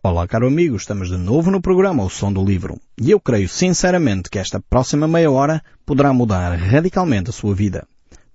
Olá, 0.00 0.28
caro 0.28 0.46
amigo, 0.46 0.76
estamos 0.76 1.08
de 1.08 1.16
novo 1.16 1.50
no 1.50 1.60
programa 1.60 2.04
O 2.04 2.08
Som 2.08 2.32
do 2.32 2.44
Livro. 2.44 2.80
E 2.96 3.10
eu 3.10 3.18
creio 3.18 3.48
sinceramente 3.48 4.30
que 4.30 4.38
esta 4.38 4.60
próxima 4.60 5.08
meia 5.08 5.28
hora 5.28 5.60
poderá 5.84 6.12
mudar 6.12 6.56
radicalmente 6.56 7.30
a 7.30 7.32
sua 7.32 7.52
vida. 7.52 7.84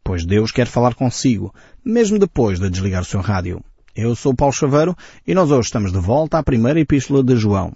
Pois 0.04 0.26
Deus 0.26 0.52
quer 0.52 0.68
falar 0.68 0.94
consigo, 0.94 1.56
mesmo 1.84 2.20
depois 2.20 2.60
de 2.60 2.70
desligar 2.70 3.02
o 3.02 3.06
seu 3.06 3.22
rádio. 3.22 3.64
Eu 3.96 4.14
sou 4.14 4.36
Paulo 4.36 4.54
Chaveiro 4.54 4.94
e 5.26 5.34
nós 5.34 5.52
hoje 5.52 5.68
estamos 5.68 5.94
de 5.94 6.00
volta 6.00 6.38
à 6.38 6.44
primeira 6.44 6.82
epístola 6.82 7.24
de 7.24 7.38
João. 7.38 7.72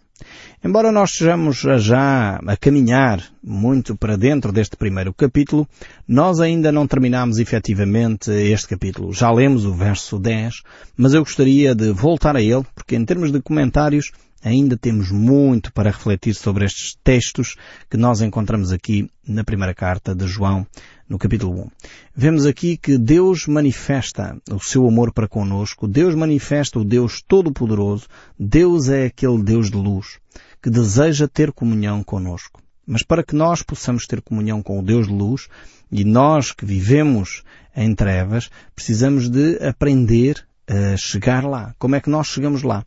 Embora 0.64 0.92
nós 0.92 1.12
estejamos 1.12 1.58
já 1.78 2.40
a 2.46 2.58
caminhar 2.58 3.24
muito 3.44 3.96
para 3.96 4.18
dentro 4.18 4.52
deste 4.52 4.76
primeiro 4.76 5.14
capítulo, 5.14 5.68
nós 6.08 6.40
ainda 6.40 6.72
não 6.72 6.88
terminamos 6.88 7.38
efetivamente 7.38 8.32
este 8.32 8.70
capítulo. 8.70 9.14
Já 9.14 9.32
lemos 9.32 9.66
o 9.66 9.74
verso 9.74 10.18
10, 10.20 10.64
mas 10.98 11.14
eu 11.14 11.22
gostaria 11.22 11.76
de 11.76 11.92
voltar 11.92 12.36
a 12.36 12.42
ele, 12.42 12.66
porque 12.74 12.96
em 12.96 13.06
termos 13.06 13.32
de 13.32 13.42
comentários 13.42 14.12
ainda 14.44 14.78
temos 14.78 15.12
muito 15.12 15.72
para 15.74 15.90
refletir 15.90 16.34
sobre 16.34 16.66
estes 16.66 16.98
textos 17.04 17.56
que 17.90 17.98
nós 17.98 18.22
encontramos 18.22 18.72
aqui 18.72 19.10
na 19.28 19.44
primeira 19.44 19.74
carta 19.74 20.16
de 20.16 20.28
João, 20.28 20.66
no 21.08 21.18
capítulo 21.18 21.62
1. 21.62 21.68
Vemos 22.16 22.46
aqui 22.46 22.76
que 22.78 22.98
Deus 22.98 23.48
manifesta 23.48 24.38
o 24.52 24.60
seu 24.60 24.88
amor 24.88 25.14
para 25.14 25.28
conosco, 25.28 25.88
Deus 25.88 26.16
manifesta 26.16 26.80
o 26.80 26.86
Deus 26.86 27.22
Todo-Poderoso, 27.22 28.08
Deus 28.38 28.90
é 28.90 29.06
aquele 29.06 29.42
Deus 29.42 29.72
de 29.72 29.78
luz 29.78 30.20
que 30.62 30.70
deseja 30.70 31.28
ter 31.28 31.52
comunhão 31.52 32.04
conosco. 32.04 32.62
Mas 32.86 33.04
para 33.04 33.24
que 33.24 33.36
nós 33.36 33.62
possamos 33.62 34.06
ter 34.06 34.22
comunhão 34.22 34.62
com 34.62 34.80
o 34.80 34.84
Deus 34.84 35.08
de 35.08 35.14
luz, 35.14 35.48
e 35.92 36.04
nós 36.04 36.52
que 36.52 36.66
vivemos 36.66 37.44
em 37.76 37.94
trevas, 37.94 38.50
precisamos 38.76 39.30
de 39.30 39.58
aprender 39.64 40.46
a 40.68 40.98
chegar 40.98 41.46
lá. 41.46 41.74
Como 41.78 41.96
é 41.96 42.02
que 42.02 42.10
nós 42.10 42.28
chegamos 42.28 42.64
lá? 42.64 42.86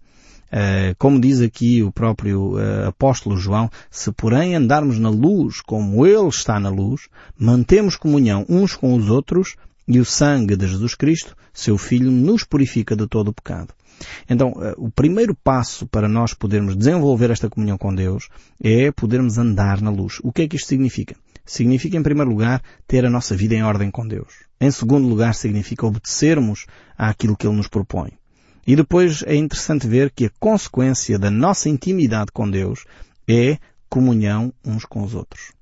Eh, 0.52 0.94
como 0.98 1.20
diz 1.20 1.40
aqui 1.40 1.82
o 1.82 1.92
próprio 1.92 2.58
eh, 2.58 2.86
apóstolo 2.86 3.36
João, 3.36 3.70
se 3.90 4.10
porém 4.12 4.54
andarmos 4.54 4.98
na 4.98 5.08
luz 5.08 5.60
como 5.60 6.04
Ele 6.04 6.28
está 6.28 6.58
na 6.58 6.68
luz, 6.68 7.02
mantemos 7.38 7.96
comunhão 7.96 8.44
uns 8.48 8.74
com 8.74 8.94
os 8.94 9.08
outros 9.08 9.56
e 9.86 9.98
o 9.98 10.04
sangue 10.04 10.56
de 10.56 10.66
Jesus 10.66 10.94
Cristo, 10.94 11.36
seu 11.52 11.78
Filho, 11.78 12.10
nos 12.10 12.44
purifica 12.44 12.96
de 12.96 13.06
todo 13.06 13.28
o 13.28 13.32
pecado. 13.32 13.72
Então, 14.28 14.54
eh, 14.60 14.74
o 14.76 14.90
primeiro 14.90 15.34
passo 15.34 15.86
para 15.86 16.08
nós 16.08 16.34
podermos 16.34 16.76
desenvolver 16.76 17.30
esta 17.30 17.48
comunhão 17.48 17.78
com 17.78 17.94
Deus 17.94 18.28
é 18.62 18.90
podermos 18.90 19.38
andar 19.38 19.80
na 19.80 19.90
luz. 19.90 20.18
O 20.22 20.32
que 20.32 20.42
é 20.42 20.48
que 20.48 20.56
isto 20.56 20.68
significa? 20.68 21.14
Significa, 21.44 21.96
em 21.96 22.02
primeiro 22.02 22.30
lugar, 22.30 22.62
ter 22.86 23.04
a 23.04 23.10
nossa 23.10 23.36
vida 23.36 23.54
em 23.54 23.62
ordem 23.62 23.90
com 23.90 24.06
Deus. 24.06 24.44
Em 24.60 24.70
segundo 24.70 25.08
lugar, 25.08 25.34
significa 25.34 25.86
obedecermos 25.86 26.66
àquilo 26.96 27.36
que 27.36 27.46
Ele 27.46 27.56
nos 27.56 27.68
propõe. 27.68 28.19
E 28.66 28.76
depois 28.76 29.22
é 29.26 29.34
interessante 29.34 29.86
ver 29.86 30.10
que 30.10 30.26
a 30.26 30.30
consequência 30.38 31.18
da 31.18 31.30
nossa 31.30 31.68
intimidade 31.68 32.30
com 32.32 32.48
Deus 32.48 32.84
é 33.28 33.58
comunhão 33.88 34.52
uns 34.64 34.84
com 34.84 35.02
os 35.02 35.14
outros. 35.14 35.52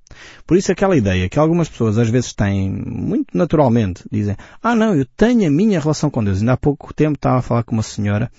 Por 0.47 0.57
isso 0.57 0.73
aquela 0.73 0.97
ideia 0.97 1.29
que 1.29 1.39
algumas 1.39 1.69
pessoas 1.69 1.99
às 1.99 2.09
vezes 2.09 2.33
têm, 2.33 2.71
muito 2.71 3.37
naturalmente, 3.37 4.05
dizem, 4.11 4.37
ah 4.63 4.75
não, 4.75 4.95
eu 4.95 5.07
tenho 5.17 5.47
a 5.47 5.51
minha 5.51 5.81
relação 5.81 6.11
com 6.11 6.25
Deus. 6.25 6.41
Ainda 6.41 6.55
há 6.55 6.57
pouco 6.57 6.95
tempo 6.95 7.17
estava 7.17 7.39
a 7.39 7.43
falar 7.43 7.63
com 7.63 7.73
uma 7.73 7.83
senhora 7.83 8.31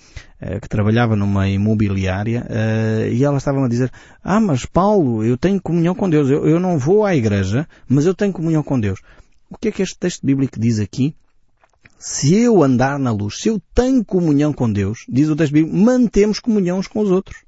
uh, 0.42 0.60
que 0.60 0.68
trabalhava 0.68 1.14
numa 1.16 1.48
imobiliária 1.48 2.46
uh, 2.48 3.12
e 3.12 3.24
ela 3.24 3.38
estava 3.38 3.64
a 3.64 3.68
dizer, 3.68 3.90
ah 4.22 4.40
mas 4.40 4.66
Paulo, 4.66 5.24
eu 5.24 5.36
tenho 5.36 5.60
comunhão 5.60 5.94
com 5.94 6.10
Deus. 6.10 6.28
Eu, 6.28 6.46
eu 6.46 6.58
não 6.58 6.78
vou 6.78 7.04
à 7.04 7.14
igreja, 7.14 7.66
mas 7.88 8.06
eu 8.06 8.14
tenho 8.14 8.32
comunhão 8.32 8.62
com 8.62 8.78
Deus. 8.78 9.00
O 9.48 9.56
que 9.56 9.68
é 9.68 9.72
que 9.72 9.82
este 9.82 9.98
texto 9.98 10.26
bíblico 10.26 10.58
diz 10.58 10.78
aqui? 10.78 11.14
Se 12.02 12.34
eu 12.34 12.62
andar 12.62 12.98
na 12.98 13.12
luz, 13.12 13.42
se 13.42 13.48
eu 13.48 13.60
tenho 13.74 14.02
comunhão 14.02 14.54
com 14.54 14.72
Deus, 14.72 15.04
diz 15.06 15.28
o 15.28 15.36
texto 15.36 15.52
bíblico, 15.52 15.76
mantemos 15.76 16.40
comunhão 16.40 16.80
com 16.82 17.00
os 17.00 17.10
outros. 17.10 17.42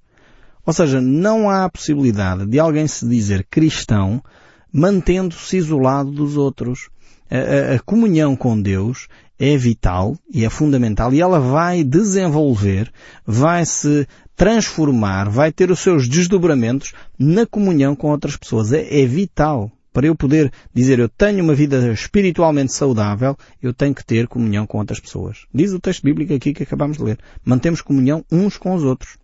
Ou 0.67 0.75
seja, 0.75 1.01
não 1.01 1.49
há 1.49 1.65
a 1.65 1.71
possibilidade 1.71 2.45
de 2.45 2.61
alguém 2.61 2.87
se 2.87 3.09
dizer 3.09 3.47
cristão 3.51 4.23
mantendo-se 4.71 5.57
isolado 5.57 6.11
dos 6.11 6.37
outros. 6.37 6.91
A, 7.31 7.37
a, 7.37 7.75
a, 7.77 7.79
comunhão 7.79 8.37
com 8.37 8.61
Deus 8.61 9.09
é 9.39 9.57
vital 9.57 10.19
e 10.31 10.45
é 10.45 10.51
fundamental 10.51 11.15
e 11.15 11.21
ela 11.23 11.41
vai 11.41 11.83
desenvolver, 11.83 12.93
vai 13.27 13.65
se 13.65 14.07
transformar, 14.37 15.31
vai 15.31 15.51
ter 15.51 15.71
os 15.71 15.81
seus 15.81 16.07
desdobramentos 16.07 16.93
na 17.19 17.47
comunhão 17.47 17.97
com 17.97 18.11
outras 18.11 18.37
pessoas. 18.37 18.71
É, 18.71 19.01
é 19.01 19.07
vital 19.07 19.73
para 19.93 20.07
eu 20.07 20.15
poder 20.15 20.51
dizer 20.73 20.99
eu 20.99 21.09
tenho 21.09 21.45
uma 21.45 21.55
vida 21.55 21.93
espiritualmente 21.93 22.73
saudável, 22.73 23.37
eu 23.63 23.75
tenho 23.75 23.95
que 23.95 24.05
ter 24.05 24.27
comunhão 24.27 24.67
com 24.67 24.79
outras 24.79 24.99
pessoas. 24.99 25.47
Diz 25.53 25.73
o 25.73 25.81
texto 25.81 26.03
bíblico 26.03 26.33
aqui 26.35 26.55
que 26.55 26.63
acabamos 26.63 26.97
de 26.97 27.05
ler. 27.05 27.19
Mantemos 27.45 27.81
comunhão 27.81 28.25
uns 28.31 28.57
com 28.57 28.75
os 28.75 28.83
outros. 28.83 29.17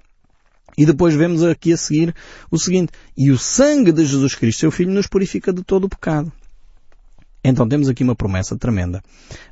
E 0.76 0.86
depois 0.86 1.14
vemos 1.14 1.42
aqui 1.42 1.72
a 1.72 1.76
seguir 1.76 2.14
o 2.50 2.58
seguinte, 2.58 2.92
e 3.16 3.32
o 3.32 3.38
sangue 3.38 3.90
de 3.90 4.04
Jesus 4.04 4.34
Cristo, 4.36 4.60
seu 4.60 4.70
Filho, 4.70 4.92
nos 4.92 5.08
purifica 5.08 5.52
de 5.52 5.64
todo 5.64 5.84
o 5.84 5.88
pecado. 5.88 6.30
Então 7.42 7.68
temos 7.68 7.88
aqui 7.88 8.04
uma 8.04 8.14
promessa 8.14 8.56
tremenda. 8.56 9.02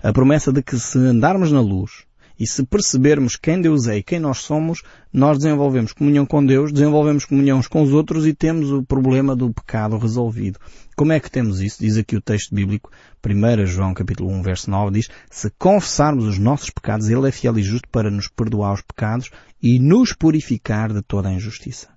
A 0.03 0.13
promessa 0.13 0.53
de 0.53 0.63
que 0.63 0.79
se 0.79 0.99
andarmos 0.99 1.51
na 1.51 1.61
luz, 1.61 2.06
e 2.39 2.47
se 2.47 2.65
percebermos 2.65 3.37
quem 3.37 3.61
Deus 3.61 3.87
é 3.87 3.97
e 3.99 4.03
quem 4.03 4.21
nós 4.21 4.39
somos, 4.39 4.83
nós 5.13 5.39
desenvolvemos 5.39 5.93
comunhão 5.93 6.27
com 6.27 6.45
Deus, 6.45 6.73
desenvolvemos 6.73 7.25
comunhão 7.25 7.61
com 7.63 7.83
os 7.83 7.93
outros 7.93 8.27
e 8.27 8.35
temos 8.35 8.71
o 8.71 8.83
problema 8.83 9.35
do 9.35 9.53
pecado 9.53 9.97
resolvido. 9.97 10.59
Como 10.95 11.13
é 11.13 11.21
que 11.21 11.31
temos 11.31 11.61
isso? 11.61 11.79
Diz 11.81 11.97
aqui 11.97 12.17
o 12.17 12.21
texto 12.21 12.55
bíblico, 12.55 12.91
1 13.25 13.67
João 13.67 13.95
capítulo 13.95 14.31
1 14.31 14.43
verso 14.43 14.71
9, 14.71 14.93
diz, 14.93 15.09
se 15.31 15.51
confessarmos 15.59 16.25
os 16.25 16.39
nossos 16.39 16.71
pecados, 16.71 17.09
Ele 17.09 17.29
é 17.29 17.33
fiel 17.33 17.59
e 17.59 17.63
justo 17.63 17.89
para 17.91 18.11
nos 18.11 18.29
perdoar 18.29 18.75
os 18.75 18.83
pecados 18.83 19.31
e 19.63 19.79
nos 19.79 20.13
purificar 20.13 20.93
de 20.93 21.03
toda 21.03 21.29
a 21.29 21.33
injustiça. 21.33 21.89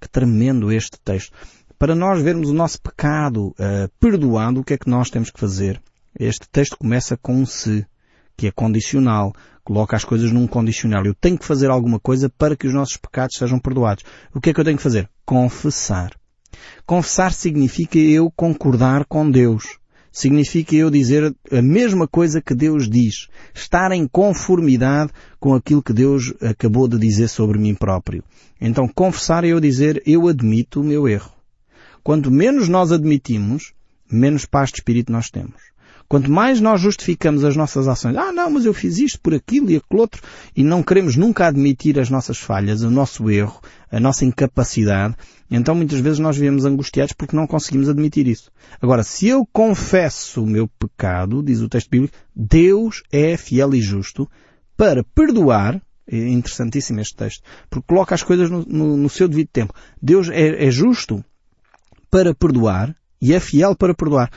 Que 0.00 0.08
tremendo 0.08 0.70
este 0.72 0.98
texto. 1.04 1.32
Para 1.78 1.94
nós 1.94 2.22
vermos 2.22 2.48
o 2.48 2.54
nosso 2.54 2.80
pecado 2.80 3.48
uh, 3.48 3.88
perdoado, 4.00 4.60
o 4.60 4.64
que 4.64 4.74
é 4.74 4.78
que 4.78 4.88
nós 4.88 5.10
temos 5.10 5.30
que 5.30 5.40
fazer? 5.40 5.82
Este 6.18 6.48
texto 6.48 6.76
começa 6.78 7.16
com 7.16 7.34
um 7.34 7.44
se, 7.44 7.84
que 8.36 8.46
é 8.46 8.50
condicional 8.50 9.32
coloca 9.64 9.96
as 9.96 10.04
coisas 10.04 10.30
num 10.30 10.46
condicional. 10.46 11.04
Eu 11.06 11.14
tenho 11.14 11.38
que 11.38 11.44
fazer 11.44 11.70
alguma 11.70 11.98
coisa 11.98 12.28
para 12.28 12.54
que 12.54 12.66
os 12.66 12.74
nossos 12.74 12.98
pecados 12.98 13.36
sejam 13.36 13.58
perdoados. 13.58 14.04
O 14.34 14.40
que 14.40 14.50
é 14.50 14.54
que 14.54 14.60
eu 14.60 14.64
tenho 14.64 14.76
que 14.76 14.82
fazer? 14.82 15.08
Confessar. 15.24 16.12
Confessar 16.86 17.32
significa 17.32 17.98
eu 17.98 18.30
concordar 18.30 19.06
com 19.06 19.28
Deus. 19.28 19.78
Significa 20.12 20.76
eu 20.76 20.90
dizer 20.90 21.34
a 21.50 21.60
mesma 21.60 22.06
coisa 22.06 22.40
que 22.40 22.54
Deus 22.54 22.88
diz. 22.88 23.28
Estar 23.52 23.90
em 23.90 24.06
conformidade 24.06 25.10
com 25.40 25.54
aquilo 25.54 25.82
que 25.82 25.92
Deus 25.92 26.32
acabou 26.40 26.86
de 26.86 26.98
dizer 26.98 27.28
sobre 27.28 27.58
mim 27.58 27.74
próprio. 27.74 28.22
Então 28.60 28.86
confessar 28.86 29.44
é 29.44 29.48
eu 29.48 29.58
dizer 29.58 30.00
eu 30.06 30.28
admito 30.28 30.80
o 30.80 30.84
meu 30.84 31.08
erro. 31.08 31.32
Quanto 32.02 32.30
menos 32.30 32.68
nós 32.68 32.92
admitimos, 32.92 33.72
menos 34.08 34.44
paz 34.44 34.70
de 34.70 34.76
espírito 34.76 35.10
nós 35.10 35.30
temos. 35.30 35.73
Quanto 36.14 36.30
mais 36.30 36.60
nós 36.60 36.80
justificamos 36.80 37.42
as 37.42 37.56
nossas 37.56 37.88
ações, 37.88 38.16
ah 38.16 38.30
não, 38.30 38.48
mas 38.48 38.64
eu 38.64 38.72
fiz 38.72 38.98
isto 38.98 39.18
por 39.20 39.34
aquilo 39.34 39.68
e 39.68 39.74
aquilo 39.74 40.00
outro, 40.00 40.22
e 40.54 40.62
não 40.62 40.80
queremos 40.80 41.16
nunca 41.16 41.44
admitir 41.44 41.98
as 41.98 42.08
nossas 42.08 42.38
falhas, 42.38 42.82
o 42.82 42.88
nosso 42.88 43.28
erro, 43.28 43.60
a 43.90 43.98
nossa 43.98 44.24
incapacidade, 44.24 45.16
então 45.50 45.74
muitas 45.74 45.98
vezes 45.98 46.20
nós 46.20 46.36
vivemos 46.36 46.64
angustiados 46.64 47.14
porque 47.14 47.34
não 47.34 47.48
conseguimos 47.48 47.88
admitir 47.88 48.28
isso. 48.28 48.48
Agora, 48.80 49.02
se 49.02 49.26
eu 49.26 49.44
confesso 49.52 50.44
o 50.44 50.46
meu 50.46 50.68
pecado, 50.78 51.42
diz 51.42 51.60
o 51.60 51.68
texto 51.68 51.90
bíblico, 51.90 52.16
Deus 52.32 53.02
é 53.10 53.36
fiel 53.36 53.74
e 53.74 53.82
justo 53.82 54.30
para 54.76 55.02
perdoar, 55.02 55.82
é 56.06 56.28
interessantíssimo 56.28 57.00
este 57.00 57.16
texto, 57.16 57.42
porque 57.68 57.88
coloca 57.88 58.14
as 58.14 58.22
coisas 58.22 58.48
no, 58.48 58.64
no, 58.64 58.96
no 58.96 59.10
seu 59.10 59.26
devido 59.26 59.48
tempo. 59.52 59.74
Deus 60.00 60.28
é, 60.28 60.64
é 60.64 60.70
justo 60.70 61.24
para 62.08 62.32
perdoar 62.32 62.94
e 63.20 63.34
é 63.34 63.40
fiel 63.40 63.74
para 63.74 63.92
perdoar 63.92 64.30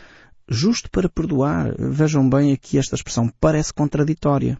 justo 0.47 0.89
para 0.89 1.09
perdoar. 1.09 1.73
Vejam 1.77 2.27
bem 2.29 2.53
aqui 2.53 2.77
esta 2.77 2.95
expressão, 2.95 3.31
parece 3.39 3.73
contraditória. 3.73 4.57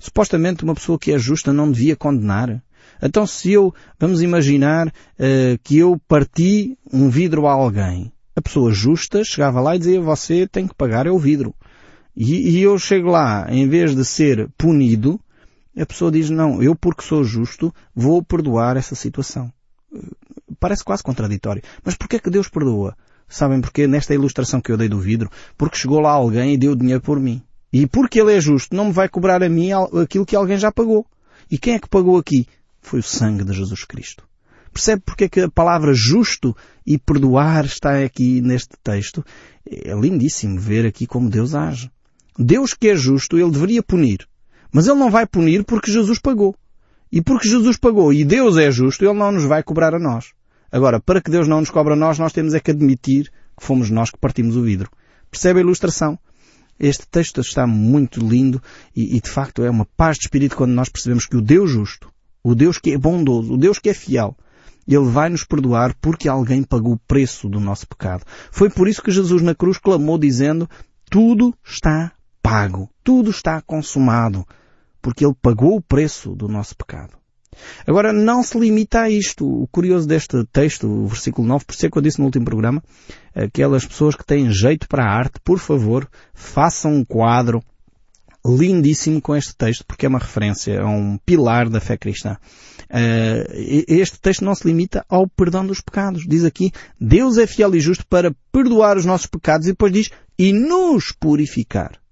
Supostamente 0.00 0.64
uma 0.64 0.74
pessoa 0.74 0.98
que 0.98 1.12
é 1.12 1.18
justa 1.18 1.52
não 1.52 1.70
devia 1.70 1.96
condenar. 1.96 2.62
Então 3.02 3.26
se 3.26 3.52
eu, 3.52 3.74
vamos 3.98 4.22
imaginar 4.22 4.88
uh, 4.88 5.58
que 5.62 5.78
eu 5.78 6.00
parti 6.08 6.78
um 6.92 7.08
vidro 7.08 7.46
a 7.46 7.52
alguém. 7.52 8.12
A 8.36 8.42
pessoa 8.42 8.72
justa 8.72 9.22
chegava 9.24 9.60
lá 9.60 9.76
e 9.76 9.78
dizia, 9.78 10.00
você 10.00 10.46
tem 10.46 10.66
que 10.66 10.74
pagar 10.74 11.06
é 11.06 11.10
o 11.10 11.18
vidro. 11.18 11.54
E, 12.16 12.56
e 12.56 12.62
eu 12.62 12.78
chego 12.78 13.10
lá, 13.10 13.46
em 13.48 13.68
vez 13.68 13.94
de 13.94 14.04
ser 14.04 14.48
punido, 14.56 15.20
a 15.76 15.86
pessoa 15.86 16.10
diz, 16.10 16.30
não, 16.30 16.62
eu 16.62 16.74
porque 16.74 17.02
sou 17.02 17.24
justo, 17.24 17.74
vou 17.94 18.22
perdoar 18.22 18.76
essa 18.76 18.94
situação. 18.94 19.52
Parece 20.60 20.84
quase 20.84 21.02
contraditório. 21.02 21.62
Mas 21.84 21.96
porquê 21.96 22.16
é 22.16 22.18
que 22.18 22.30
Deus 22.30 22.48
perdoa? 22.48 22.96
Sabem 23.34 23.60
porquê? 23.60 23.88
Nesta 23.88 24.14
ilustração 24.14 24.60
que 24.60 24.70
eu 24.70 24.76
dei 24.76 24.88
do 24.88 25.00
vidro, 25.00 25.28
porque 25.58 25.76
chegou 25.76 25.98
lá 25.98 26.12
alguém 26.12 26.54
e 26.54 26.56
deu 26.56 26.76
dinheiro 26.76 27.00
por 27.00 27.18
mim. 27.18 27.42
E 27.72 27.84
porque 27.84 28.20
ele 28.20 28.32
é 28.32 28.40
justo, 28.40 28.76
não 28.76 28.84
me 28.84 28.92
vai 28.92 29.08
cobrar 29.08 29.42
a 29.42 29.48
mim 29.48 29.70
aquilo 30.00 30.24
que 30.24 30.36
alguém 30.36 30.56
já 30.56 30.70
pagou. 30.70 31.04
E 31.50 31.58
quem 31.58 31.74
é 31.74 31.80
que 31.80 31.88
pagou 31.88 32.16
aqui? 32.16 32.46
Foi 32.80 33.00
o 33.00 33.02
sangue 33.02 33.42
de 33.42 33.52
Jesus 33.52 33.82
Cristo. 33.82 34.22
Percebe 34.72 35.02
porque 35.04 35.24
é 35.24 35.28
que 35.28 35.40
a 35.40 35.50
palavra 35.50 35.92
justo 35.92 36.56
e 36.86 36.96
perdoar 36.96 37.64
está 37.64 38.04
aqui 38.04 38.40
neste 38.40 38.76
texto? 38.80 39.24
É 39.68 39.92
lindíssimo 39.94 40.56
ver 40.56 40.86
aqui 40.86 41.04
como 41.04 41.28
Deus 41.28 41.56
age. 41.56 41.90
Deus 42.38 42.72
que 42.72 42.90
é 42.90 42.94
justo, 42.94 43.36
Ele 43.36 43.50
deveria 43.50 43.82
punir. 43.82 44.28
Mas 44.72 44.86
Ele 44.86 45.00
não 45.00 45.10
vai 45.10 45.26
punir 45.26 45.64
porque 45.64 45.90
Jesus 45.90 46.20
pagou. 46.20 46.54
E 47.10 47.20
porque 47.20 47.48
Jesus 47.48 47.76
pagou 47.76 48.12
e 48.12 48.24
Deus 48.24 48.56
é 48.56 48.70
justo, 48.70 49.04
Ele 49.04 49.18
não 49.18 49.32
nos 49.32 49.44
vai 49.44 49.64
cobrar 49.64 49.92
a 49.92 49.98
nós. 49.98 50.26
Agora, 50.74 50.98
para 50.98 51.20
que 51.20 51.30
Deus 51.30 51.46
não 51.46 51.60
nos 51.60 51.70
cobre 51.70 51.92
a 51.92 51.96
nós, 51.96 52.18
nós 52.18 52.32
temos 52.32 52.52
é 52.52 52.58
que 52.58 52.72
admitir 52.72 53.30
que 53.56 53.64
fomos 53.64 53.90
nós 53.90 54.10
que 54.10 54.18
partimos 54.18 54.56
o 54.56 54.62
vidro. 54.64 54.90
Percebe 55.30 55.60
a 55.60 55.62
ilustração? 55.62 56.18
Este 56.80 57.06
texto 57.06 57.40
está 57.40 57.64
muito 57.64 58.18
lindo 58.18 58.60
e, 58.92 59.16
e, 59.16 59.20
de 59.20 59.30
facto 59.30 59.62
é 59.62 59.70
uma 59.70 59.86
paz 59.96 60.16
de 60.16 60.24
espírito 60.24 60.56
quando 60.56 60.72
nós 60.72 60.88
percebemos 60.88 61.26
que 61.26 61.36
o 61.36 61.40
Deus 61.40 61.70
justo, 61.70 62.10
o 62.42 62.56
Deus 62.56 62.80
que 62.80 62.90
é 62.90 62.98
bondoso, 62.98 63.54
o 63.54 63.56
Deus 63.56 63.78
que 63.78 63.88
é 63.88 63.94
fiel, 63.94 64.36
Ele 64.84 65.08
vai 65.08 65.28
nos 65.28 65.44
perdoar 65.44 65.94
porque 66.00 66.28
alguém 66.28 66.64
pagou 66.64 66.94
o 66.94 67.00
preço 67.06 67.48
do 67.48 67.60
nosso 67.60 67.86
pecado. 67.86 68.24
Foi 68.50 68.68
por 68.68 68.88
isso 68.88 69.00
que 69.00 69.12
Jesus 69.12 69.42
na 69.42 69.54
cruz 69.54 69.78
clamou 69.78 70.18
dizendo 70.18 70.68
tudo 71.08 71.54
está 71.64 72.10
pago, 72.42 72.90
tudo 73.04 73.30
está 73.30 73.62
consumado, 73.62 74.44
porque 75.00 75.24
Ele 75.24 75.36
pagou 75.40 75.76
o 75.76 75.80
preço 75.80 76.34
do 76.34 76.48
nosso 76.48 76.76
pecado. 76.76 77.16
Agora, 77.86 78.12
não 78.12 78.42
se 78.42 78.58
limita 78.58 79.02
a 79.02 79.10
isto. 79.10 79.46
O 79.46 79.66
curioso 79.68 80.06
deste 80.06 80.44
texto, 80.52 80.86
o 80.86 81.06
versículo 81.06 81.46
9, 81.46 81.64
por 81.64 81.74
é 81.74 81.90
que 81.90 81.98
eu 81.98 82.02
disse 82.02 82.18
no 82.18 82.26
último 82.26 82.44
programa, 82.44 82.82
aquelas 83.34 83.84
pessoas 83.84 84.14
que 84.14 84.24
têm 84.24 84.50
jeito 84.50 84.88
para 84.88 85.04
a 85.04 85.12
arte, 85.12 85.40
por 85.44 85.58
favor, 85.58 86.08
façam 86.32 86.94
um 86.94 87.04
quadro 87.04 87.62
lindíssimo 88.46 89.22
com 89.22 89.34
este 89.34 89.56
texto, 89.56 89.84
porque 89.86 90.04
é 90.04 90.08
uma 90.08 90.18
referência 90.18 90.82
a 90.82 90.86
um 90.86 91.16
pilar 91.24 91.70
da 91.70 91.80
fé 91.80 91.96
cristã. 91.96 92.36
Este 93.88 94.20
texto 94.20 94.44
não 94.44 94.54
se 94.54 94.66
limita 94.66 95.04
ao 95.08 95.26
perdão 95.26 95.66
dos 95.66 95.80
pecados. 95.80 96.24
Diz 96.26 96.44
aqui, 96.44 96.70
Deus 97.00 97.38
é 97.38 97.46
fiel 97.46 97.74
e 97.74 97.80
justo 97.80 98.06
para 98.06 98.34
perdoar 98.52 98.98
os 98.98 99.06
nossos 99.06 99.26
pecados 99.26 99.66
e 99.66 99.70
depois 99.70 99.92
diz, 99.92 100.10
e 100.38 100.52
nos 100.52 101.10
purificar 101.10 102.03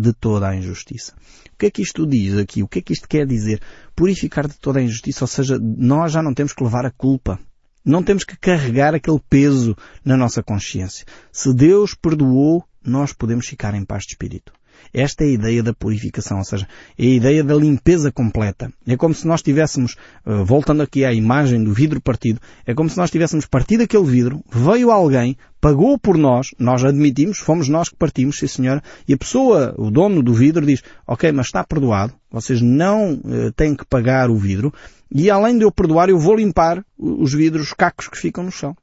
de 0.00 0.12
toda 0.12 0.48
a 0.48 0.56
injustiça. 0.56 1.12
O 1.52 1.58
que 1.58 1.66
é 1.66 1.70
que 1.70 1.82
isto 1.82 2.06
diz 2.06 2.36
aqui? 2.38 2.62
O 2.62 2.68
que 2.68 2.78
é 2.78 2.82
que 2.82 2.92
isto 2.92 3.08
quer 3.08 3.26
dizer? 3.26 3.60
Purificar 3.94 4.48
de 4.48 4.58
toda 4.58 4.78
a 4.78 4.82
injustiça, 4.82 5.24
ou 5.24 5.28
seja, 5.28 5.58
nós 5.60 6.12
já 6.12 6.22
não 6.22 6.34
temos 6.34 6.52
que 6.52 6.64
levar 6.64 6.86
a 6.86 6.90
culpa. 6.90 7.38
Não 7.84 8.02
temos 8.02 8.24
que 8.24 8.36
carregar 8.36 8.94
aquele 8.94 9.20
peso 9.28 9.76
na 10.04 10.16
nossa 10.16 10.42
consciência. 10.42 11.06
Se 11.32 11.52
Deus 11.54 11.94
perdoou, 11.94 12.64
nós 12.84 13.12
podemos 13.12 13.46
ficar 13.46 13.74
em 13.74 13.84
paz 13.84 14.04
de 14.04 14.12
espírito. 14.12 14.52
Esta 14.92 15.24
é 15.24 15.28
a 15.28 15.30
ideia 15.30 15.62
da 15.62 15.72
purificação, 15.72 16.38
ou 16.38 16.44
seja, 16.44 16.66
é 16.98 17.04
a 17.04 17.08
ideia 17.08 17.44
da 17.44 17.54
limpeza 17.54 18.10
completa. 18.10 18.72
É 18.86 18.96
como 18.96 19.14
se 19.14 19.26
nós 19.26 19.42
tivéssemos, 19.42 19.96
eh, 20.26 20.42
voltando 20.44 20.82
aqui 20.82 21.04
à 21.04 21.12
imagem 21.12 21.62
do 21.62 21.72
vidro 21.72 22.00
partido, 22.00 22.40
é 22.66 22.74
como 22.74 22.88
se 22.90 22.96
nós 22.96 23.10
tivéssemos 23.10 23.46
partido 23.46 23.82
aquele 23.82 24.04
vidro, 24.04 24.42
veio 24.50 24.90
alguém, 24.90 25.36
pagou 25.60 25.98
por 25.98 26.16
nós, 26.16 26.48
nós 26.58 26.84
admitimos, 26.84 27.38
fomos 27.38 27.68
nós 27.68 27.88
que 27.88 27.96
partimos, 27.96 28.38
sim 28.38 28.46
senhora, 28.46 28.82
e 29.06 29.14
a 29.14 29.18
pessoa, 29.18 29.74
o 29.78 29.90
dono 29.90 30.22
do 30.22 30.32
vidro 30.32 30.64
diz, 30.64 30.82
ok, 31.06 31.30
mas 31.32 31.46
está 31.46 31.62
perdoado, 31.62 32.14
vocês 32.30 32.60
não 32.60 33.14
uh, 33.14 33.52
têm 33.54 33.74
que 33.74 33.84
pagar 33.84 34.30
o 34.30 34.36
vidro, 34.36 34.72
e 35.12 35.30
além 35.30 35.58
de 35.58 35.64
eu 35.64 35.70
perdoar, 35.70 36.08
eu 36.08 36.18
vou 36.18 36.36
limpar 36.36 36.84
os 36.96 37.32
vidros, 37.32 37.68
os 37.68 37.72
cacos 37.72 38.08
que 38.08 38.18
ficam 38.18 38.44
no 38.44 38.50
chão 38.50 38.76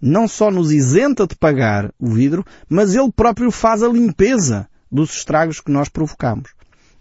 não 0.00 0.28
só 0.28 0.50
nos 0.50 0.72
isenta 0.72 1.26
de 1.26 1.34
pagar 1.34 1.92
o 1.98 2.08
vidro, 2.08 2.44
mas 2.68 2.94
ele 2.94 3.10
próprio 3.10 3.50
faz 3.50 3.82
a 3.82 3.88
limpeza 3.88 4.68
dos 4.96 5.14
estragos 5.14 5.60
que 5.60 5.70
nós 5.70 5.90
provocamos. 5.90 6.54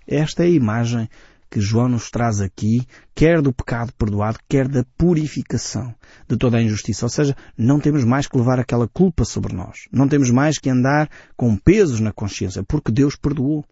Esta 0.05 0.43
é 0.43 0.47
a 0.47 0.49
imagem 0.49 1.09
que 1.49 1.61
João 1.61 1.87
nos 1.87 2.11
traz 2.11 2.41
aqui, 2.41 2.85
quer 3.15 3.41
do 3.41 3.53
pecado 3.53 3.93
perdoado, 3.97 4.37
quer 4.49 4.67
da 4.67 4.83
purificação 4.97 5.95
de 6.27 6.35
toda 6.35 6.57
a 6.57 6.61
injustiça. 6.61 7.05
Ou 7.05 7.09
seja, 7.09 7.35
não 7.57 7.79
temos 7.79 8.03
mais 8.03 8.27
que 8.27 8.37
levar 8.37 8.59
aquela 8.59 8.87
culpa 8.87 9.23
sobre 9.23 9.55
nós. 9.55 9.87
Não 9.91 10.09
temos 10.09 10.29
mais 10.29 10.57
que 10.57 10.69
andar 10.69 11.09
com 11.37 11.55
pesos 11.55 12.01
na 12.01 12.11
consciência, 12.11 12.63
porque 12.63 12.91
Deus 12.91 13.15
perdoou. 13.15 13.63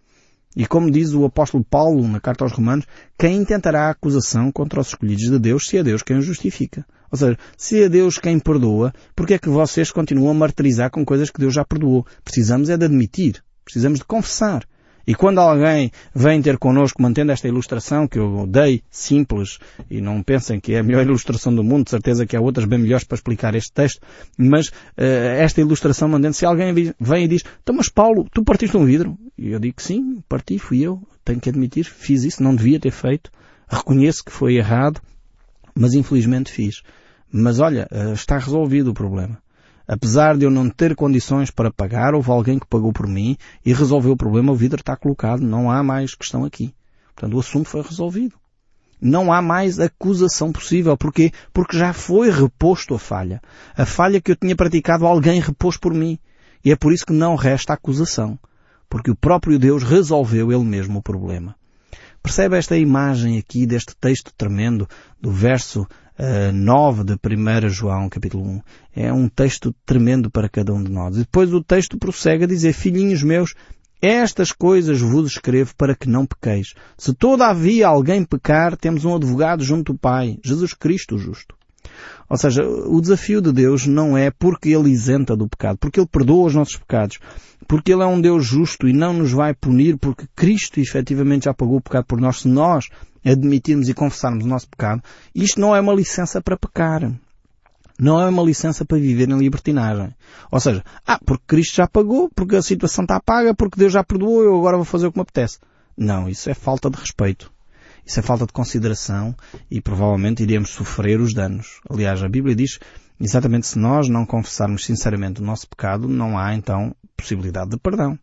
E 0.55 0.65
como 0.65 0.89
diz 0.89 1.13
o 1.13 1.25
apóstolo 1.25 1.65
Paulo 1.65 2.07
na 2.07 2.21
carta 2.21 2.45
aos 2.45 2.53
Romanos, 2.53 2.85
quem 3.17 3.37
intentará 3.37 3.89
acusação 3.89 4.51
contra 4.51 4.79
os 4.79 4.87
escolhidos 4.87 5.25
de 5.25 5.37
Deus 5.37 5.67
se 5.67 5.77
é 5.77 5.83
Deus 5.83 6.01
quem 6.01 6.17
os 6.17 6.25
justifica? 6.25 6.85
Ou 7.11 7.17
seja, 7.17 7.37
se 7.57 7.83
é 7.83 7.89
Deus 7.89 8.17
quem 8.17 8.39
perdoa, 8.39 8.93
por 9.13 9.27
que 9.27 9.33
é 9.33 9.39
que 9.39 9.49
vocês 9.49 9.91
continuam 9.91 10.31
a 10.31 10.33
martirizar 10.33 10.89
com 10.89 11.03
coisas 11.03 11.29
que 11.29 11.39
Deus 11.39 11.53
já 11.53 11.65
perdoou? 11.65 12.05
Precisamos 12.23 12.69
é 12.69 12.77
de 12.77 12.85
admitir 12.85 13.43
Precisamos 13.63 13.99
de 13.99 14.05
confessar. 14.05 14.65
E 15.05 15.13
quando 15.13 15.39
alguém 15.39 15.91
vem 16.15 16.41
ter 16.41 16.57
connosco 16.57 17.01
mantendo 17.01 17.33
esta 17.33 17.47
ilustração 17.47 18.07
que 18.07 18.17
eu 18.17 18.47
dei, 18.47 18.81
simples, 18.89 19.59
e 19.89 19.99
não 19.99 20.23
pensem 20.23 20.61
que 20.61 20.73
é 20.73 20.79
a 20.79 20.83
melhor 20.83 21.03
ilustração 21.05 21.53
do 21.53 21.63
mundo, 21.63 21.83
de 21.83 21.91
certeza 21.91 22.25
que 22.25 22.37
há 22.37 22.41
outras 22.41 22.65
bem 22.65 22.79
melhores 22.79 23.03
para 23.03 23.15
explicar 23.15 23.53
este 23.53 23.71
texto, 23.73 23.99
mas 24.37 24.67
uh, 24.67 25.03
esta 25.37 25.59
ilustração 25.59 26.07
mantendo, 26.07 26.33
se 26.33 26.45
alguém 26.45 26.73
vem 26.73 27.25
e 27.25 27.27
diz, 27.27 27.43
então 27.61 27.75
mas 27.75 27.89
Paulo, 27.89 28.27
tu 28.33 28.43
partiste 28.45 28.77
um 28.77 28.85
vidro? 28.85 29.17
E 29.37 29.51
eu 29.51 29.59
digo 29.59 29.81
sim, 29.81 30.23
parti, 30.29 30.57
fui 30.57 30.79
eu, 30.81 31.01
tenho 31.25 31.39
que 31.39 31.49
admitir, 31.49 31.83
fiz 31.83 32.23
isso, 32.23 32.41
não 32.41 32.55
devia 32.55 32.79
ter 32.79 32.91
feito, 32.91 33.29
reconheço 33.67 34.23
que 34.23 34.31
foi 34.31 34.55
errado, 34.55 35.01
mas 35.75 35.93
infelizmente 35.93 36.49
fiz. 36.49 36.81
Mas 37.29 37.59
olha, 37.59 37.89
uh, 37.91 38.13
está 38.13 38.37
resolvido 38.37 38.91
o 38.91 38.93
problema. 38.93 39.42
Apesar 39.87 40.37
de 40.37 40.45
eu 40.45 40.51
não 40.51 40.69
ter 40.69 40.95
condições 40.95 41.51
para 41.51 41.71
pagar, 41.71 42.13
houve 42.13 42.31
alguém 42.31 42.57
que 42.57 42.67
pagou 42.67 42.93
por 42.93 43.07
mim 43.07 43.37
e 43.65 43.73
resolveu 43.73 44.13
o 44.13 44.17
problema, 44.17 44.51
o 44.51 44.55
vidro 44.55 44.79
está 44.79 44.95
colocado, 44.95 45.41
não 45.41 45.69
há 45.69 45.83
mais 45.83 46.15
questão 46.15 46.45
aqui. 46.45 46.73
Portanto, 47.13 47.35
o 47.35 47.39
assunto 47.39 47.69
foi 47.69 47.81
resolvido. 47.81 48.35
Não 48.99 49.33
há 49.33 49.41
mais 49.41 49.79
acusação 49.79 50.51
possível. 50.51 50.95
Porquê? 50.97 51.31
Porque 51.51 51.77
já 51.77 51.91
foi 51.91 52.31
reposto 52.31 52.95
a 52.95 52.99
falha. 52.99 53.41
A 53.75 53.85
falha 53.85 54.21
que 54.21 54.31
eu 54.31 54.35
tinha 54.35 54.55
praticado, 54.55 55.05
alguém 55.05 55.41
repôs 55.41 55.75
por 55.77 55.93
mim. 55.93 56.17
E 56.63 56.71
é 56.71 56.75
por 56.75 56.93
isso 56.93 57.05
que 57.05 57.11
não 57.11 57.35
resta 57.35 57.73
acusação. 57.73 58.39
Porque 58.89 59.11
o 59.11 59.15
próprio 59.15 59.59
Deus 59.59 59.83
resolveu 59.83 60.53
ele 60.53 60.63
mesmo 60.63 60.99
o 60.99 61.03
problema. 61.03 61.53
Percebe 62.21 62.57
esta 62.57 62.77
imagem 62.77 63.37
aqui 63.37 63.65
deste 63.65 63.93
texto 63.97 64.31
tremendo 64.37 64.87
do 65.19 65.29
verso 65.29 65.85
9 66.53 67.01
eh, 67.01 67.03
de 67.03 67.67
1 67.67 67.69
João, 67.69 68.09
capítulo 68.09 68.43
1. 68.43 68.61
É 68.95 69.13
um 69.13 69.27
texto 69.27 69.73
tremendo 69.85 70.29
para 70.29 70.49
cada 70.49 70.73
um 70.73 70.83
de 70.83 70.91
nós. 70.91 71.15
E 71.15 71.19
depois 71.19 71.53
o 71.53 71.63
texto 71.63 71.97
prossegue 71.97 72.43
a 72.43 72.47
dizer, 72.47 72.73
filhinhos 72.73 73.23
meus, 73.23 73.55
estas 74.01 74.51
coisas 74.51 74.99
vos 74.99 75.31
escrevo 75.31 75.73
para 75.75 75.95
que 75.95 76.09
não 76.09 76.25
pequeis. 76.25 76.73
Se 76.97 77.13
todavia 77.13 77.87
alguém 77.87 78.23
pecar, 78.23 78.75
temos 78.75 79.05
um 79.05 79.15
advogado 79.15 79.63
junto 79.63 79.93
do 79.93 79.99
Pai, 79.99 80.37
Jesus 80.43 80.73
Cristo 80.73 81.17
justo. 81.17 81.55
Ou 82.29 82.37
seja, 82.37 82.63
o 82.65 82.99
desafio 82.99 83.41
de 83.41 83.51
Deus 83.51 83.85
não 83.85 84.17
é 84.17 84.31
porque 84.31 84.69
Ele 84.69 84.89
isenta 84.89 85.35
do 85.35 85.47
pecado, 85.47 85.77
porque 85.77 85.99
Ele 85.99 86.07
perdoa 86.07 86.47
os 86.47 86.55
nossos 86.55 86.77
pecados, 86.77 87.19
porque 87.67 87.93
Ele 87.93 88.03
é 88.03 88.05
um 88.05 88.19
Deus 88.19 88.45
justo 88.45 88.87
e 88.87 88.93
não 88.93 89.13
nos 89.13 89.31
vai 89.31 89.53
punir 89.53 89.97
porque 89.97 90.25
Cristo 90.35 90.79
efetivamente 90.79 91.45
já 91.45 91.53
pagou 91.53 91.77
o 91.77 91.81
pecado 91.81 92.05
por 92.05 92.19
nós 92.19 92.41
se 92.41 92.47
nós 92.47 92.89
admitirmos 93.25 93.89
e 93.89 93.93
confessarmos 93.93 94.45
o 94.45 94.47
nosso 94.47 94.67
pecado. 94.69 95.01
Isto 95.33 95.59
não 95.59 95.75
é 95.75 95.79
uma 95.79 95.93
licença 95.93 96.41
para 96.41 96.57
pecar. 96.57 97.11
Não 97.99 98.19
é 98.19 98.27
uma 98.27 98.43
licença 98.43 98.83
para 98.83 98.97
viver 98.97 99.29
em 99.29 99.37
libertinagem. 99.37 100.15
Ou 100.51 100.59
seja, 100.59 100.83
ah, 101.05 101.19
porque 101.23 101.43
Cristo 101.47 101.75
já 101.75 101.87
pagou, 101.87 102.29
porque 102.33 102.55
a 102.55 102.61
situação 102.61 103.03
está 103.03 103.19
paga, 103.19 103.53
porque 103.53 103.79
Deus 103.79 103.93
já 103.93 104.03
perdoou, 104.03 104.43
eu 104.43 104.57
agora 104.57 104.77
vou 104.77 104.85
fazer 104.85 105.07
o 105.07 105.11
que 105.11 105.17
me 105.17 105.21
apetece. 105.21 105.59
Não, 105.95 106.27
isso 106.27 106.49
é 106.49 106.53
falta 106.53 106.89
de 106.89 106.97
respeito. 106.97 107.51
Isso 108.05 108.19
é 108.19 108.23
falta 108.23 108.45
de 108.45 108.51
consideração 108.51 109.35
e 109.71 109.79
provavelmente 109.79 110.43
iremos 110.43 110.71
sofrer 110.71 111.21
os 111.21 111.33
danos. 111.33 111.79
Aliás, 111.89 112.21
a 112.21 112.27
Bíblia 112.27 112.55
diz 112.55 112.79
exatamente 113.19 113.67
se 113.67 113.79
nós 113.79 114.09
não 114.09 114.25
confessarmos 114.25 114.83
sinceramente 114.83 115.41
o 115.41 115.45
nosso 115.45 115.67
pecado, 115.69 116.07
não 116.07 116.37
há 116.37 116.53
então 116.53 116.93
possibilidade 117.15 117.71
de 117.71 117.77
perdão. 117.77 118.19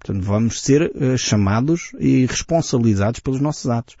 Portanto, 0.00 0.24
vamos 0.24 0.62
ser 0.62 0.90
uh, 0.96 1.16
chamados 1.16 1.92
e 2.00 2.26
responsabilizados 2.26 3.20
pelos 3.20 3.40
nossos 3.40 3.68
atos. 3.70 3.96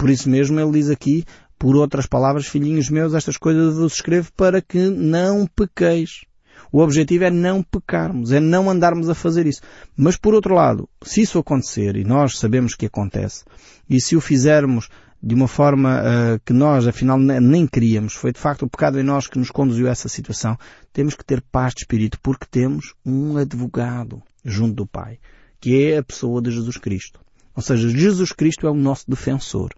Por 0.00 0.08
isso 0.08 0.30
mesmo 0.30 0.58
ele 0.58 0.70
diz 0.72 0.88
aqui, 0.88 1.26
por 1.58 1.76
outras 1.76 2.06
palavras, 2.06 2.46
filhinhos 2.46 2.88
meus, 2.88 3.12
estas 3.12 3.36
coisas 3.36 3.74
vos 3.76 3.92
escrevo 3.92 4.32
para 4.34 4.62
que 4.62 4.88
não 4.88 5.46
pequeis. 5.46 6.22
O 6.72 6.80
objetivo 6.80 7.24
é 7.24 7.30
não 7.30 7.62
pecarmos, 7.62 8.32
é 8.32 8.40
não 8.40 8.70
andarmos 8.70 9.10
a 9.10 9.14
fazer 9.14 9.46
isso. 9.46 9.60
Mas 9.94 10.16
por 10.16 10.32
outro 10.32 10.54
lado, 10.54 10.88
se 11.02 11.20
isso 11.20 11.38
acontecer, 11.38 11.96
e 11.96 12.02
nós 12.02 12.38
sabemos 12.38 12.74
que 12.74 12.86
acontece, 12.86 13.44
e 13.90 14.00
se 14.00 14.16
o 14.16 14.22
fizermos 14.22 14.88
de 15.22 15.34
uma 15.34 15.46
forma 15.46 16.00
uh, 16.00 16.40
que 16.46 16.54
nós 16.54 16.86
afinal 16.86 17.18
nem 17.18 17.66
queríamos, 17.66 18.14
foi 18.14 18.32
de 18.32 18.40
facto 18.40 18.62
o 18.62 18.70
pecado 18.70 18.98
em 18.98 19.02
nós 19.02 19.26
que 19.26 19.38
nos 19.38 19.50
conduziu 19.50 19.86
a 19.86 19.90
essa 19.90 20.08
situação, 20.08 20.56
temos 20.94 21.14
que 21.14 21.26
ter 21.26 21.42
paz 21.42 21.74
de 21.74 21.82
espírito 21.82 22.18
porque 22.22 22.46
temos 22.50 22.94
um 23.04 23.36
advogado 23.36 24.22
junto 24.42 24.76
do 24.76 24.86
Pai, 24.86 25.18
que 25.60 25.84
é 25.84 25.98
a 25.98 26.02
pessoa 26.02 26.40
de 26.40 26.50
Jesus 26.50 26.78
Cristo. 26.78 27.20
Ou 27.54 27.62
seja, 27.62 27.90
Jesus 27.90 28.32
Cristo 28.32 28.66
é 28.66 28.70
o 28.70 28.74
nosso 28.74 29.04
defensor. 29.06 29.74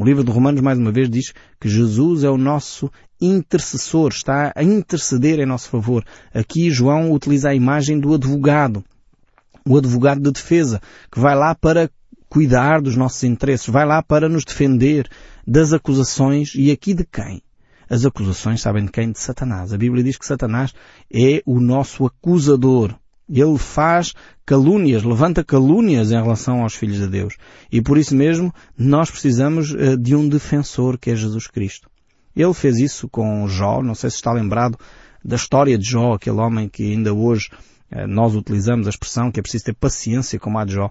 O 0.00 0.04
livro 0.04 0.24
de 0.24 0.32
Romanos, 0.32 0.62
mais 0.62 0.78
uma 0.78 0.90
vez, 0.90 1.10
diz 1.10 1.34
que 1.60 1.68
Jesus 1.68 2.24
é 2.24 2.30
o 2.30 2.38
nosso 2.38 2.90
intercessor, 3.20 4.08
está 4.08 4.50
a 4.56 4.64
interceder 4.64 5.38
em 5.38 5.44
nosso 5.44 5.68
favor. 5.68 6.02
Aqui 6.32 6.70
João 6.70 7.12
utiliza 7.12 7.50
a 7.50 7.54
imagem 7.54 8.00
do 8.00 8.14
advogado, 8.14 8.82
o 9.62 9.76
advogado 9.76 10.22
de 10.22 10.30
defesa, 10.30 10.80
que 11.12 11.20
vai 11.20 11.36
lá 11.36 11.54
para 11.54 11.90
cuidar 12.30 12.80
dos 12.80 12.96
nossos 12.96 13.24
interesses, 13.24 13.68
vai 13.68 13.84
lá 13.84 14.02
para 14.02 14.26
nos 14.26 14.42
defender 14.42 15.06
das 15.46 15.74
acusações 15.74 16.54
e 16.54 16.70
aqui 16.70 16.94
de 16.94 17.04
quem? 17.04 17.42
As 17.86 18.06
acusações, 18.06 18.62
sabem 18.62 18.86
de 18.86 18.90
quem? 18.90 19.12
De 19.12 19.20
Satanás. 19.20 19.70
A 19.70 19.76
Bíblia 19.76 20.02
diz 20.02 20.16
que 20.16 20.24
Satanás 20.24 20.72
é 21.12 21.42
o 21.44 21.60
nosso 21.60 22.06
acusador. 22.06 22.94
Ele 23.30 23.56
faz 23.56 24.12
calúnias, 24.44 25.04
levanta 25.04 25.44
calúnias 25.44 26.10
em 26.10 26.20
relação 26.20 26.62
aos 26.62 26.74
filhos 26.74 26.98
de 26.98 27.06
Deus. 27.06 27.36
E 27.70 27.80
por 27.80 27.96
isso 27.96 28.16
mesmo 28.16 28.52
nós 28.76 29.08
precisamos 29.08 29.70
uh, 29.72 29.96
de 29.96 30.16
um 30.16 30.28
defensor 30.28 30.98
que 30.98 31.10
é 31.10 31.14
Jesus 31.14 31.46
Cristo. 31.46 31.88
Ele 32.34 32.52
fez 32.52 32.78
isso 32.78 33.08
com 33.08 33.46
Jó, 33.46 33.80
não 33.80 33.94
sei 33.94 34.10
se 34.10 34.16
está 34.16 34.32
lembrado 34.32 34.76
da 35.24 35.36
história 35.36 35.78
de 35.78 35.88
Jó, 35.88 36.14
aquele 36.14 36.38
homem 36.38 36.68
que 36.68 36.82
ainda 36.82 37.14
hoje 37.14 37.48
uh, 37.92 38.08
nós 38.08 38.34
utilizamos 38.34 38.88
a 38.88 38.90
expressão 38.90 39.30
que 39.30 39.38
é 39.38 39.42
preciso 39.42 39.66
ter 39.66 39.74
paciência 39.74 40.38
como 40.40 40.58
a 40.58 40.64
de 40.64 40.72
Jó. 40.72 40.90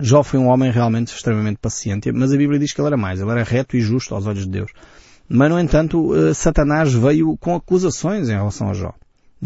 Jó 0.00 0.24
foi 0.24 0.40
um 0.40 0.48
homem 0.48 0.72
realmente 0.72 1.14
extremamente 1.14 1.58
paciente, 1.58 2.10
mas 2.10 2.32
a 2.32 2.36
Bíblia 2.36 2.58
diz 2.58 2.72
que 2.72 2.80
ele 2.80 2.88
era 2.88 2.96
mais, 2.96 3.20
ele 3.20 3.30
era 3.30 3.44
reto 3.44 3.76
e 3.76 3.80
justo 3.80 4.14
aos 4.14 4.26
olhos 4.26 4.44
de 4.44 4.50
Deus. 4.50 4.72
Mas, 5.28 5.50
no 5.50 5.58
entanto, 5.60 6.12
uh, 6.12 6.34
Satanás 6.34 6.92
veio 6.92 7.36
com 7.38 7.54
acusações 7.54 8.28
em 8.28 8.32
relação 8.32 8.70
a 8.70 8.74
Jó 8.74 8.92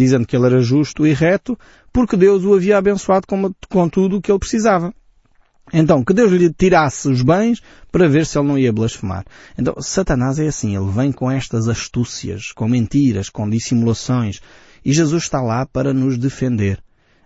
dizendo 0.01 0.27
que 0.27 0.35
ele 0.35 0.47
era 0.47 0.61
justo 0.61 1.07
e 1.07 1.13
reto, 1.13 1.59
porque 1.93 2.17
Deus 2.17 2.45
o 2.45 2.55
havia 2.55 2.79
abençoado 2.79 3.27
com, 3.27 3.53
com 3.69 3.89
tudo 3.89 4.17
o 4.17 4.21
que 4.21 4.31
ele 4.33 4.39
precisava. 4.39 4.93
Então, 5.73 6.03
que 6.03 6.13
Deus 6.13 6.33
lhe 6.33 6.53
tirasse 6.53 7.09
os 7.09 7.23
bens 7.23 7.63
para 7.93 8.09
ver 8.09 8.27
se 8.27 8.37
ele 8.39 8.49
não 8.49 8.59
ia 8.59 8.73
blasfemar. 8.73 9.25
Então, 9.57 9.75
Satanás 9.81 10.39
é 10.39 10.49
assim, 10.49 10.77
ele 10.77 10.91
vem 10.91 11.13
com 11.13 11.31
estas 11.31 11.69
astúcias, 11.69 12.51
com 12.53 12.67
mentiras, 12.67 13.29
com 13.29 13.49
dissimulações, 13.49 14.41
e 14.85 14.93
Jesus 14.93 15.25
está 15.25 15.41
lá 15.41 15.67
para 15.67 15.93
nos 15.93 16.19
defender. 16.19 16.83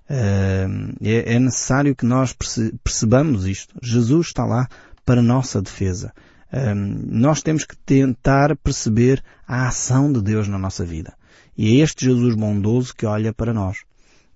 É, 0.07 0.67
é, 1.01 1.39
necessário 1.39 1.97
que 1.97 2.05
nós 2.05 2.37
percebamos 2.83 3.47
isto. 3.47 3.75
Jesus 3.83 4.27
está 4.27 4.45
lá 4.45 4.69
para 5.05 5.23
nossa 5.23 5.63
defesa. 5.63 6.13
Nós 7.11 7.43
temos 7.43 7.65
que 7.65 7.77
tentar 7.77 8.55
perceber 8.57 9.23
a 9.49 9.67
ação 9.67 10.13
de 10.13 10.21
Deus 10.21 10.47
na 10.47 10.59
nossa 10.59 10.85
vida. 10.85 11.15
E 11.57 11.81
é 11.81 11.85
este 11.85 12.05
Jesus 12.07 12.35
bondoso 12.35 12.95
que 12.95 13.07
olha 13.07 13.33
para 13.33 13.53
nós. 13.53 13.79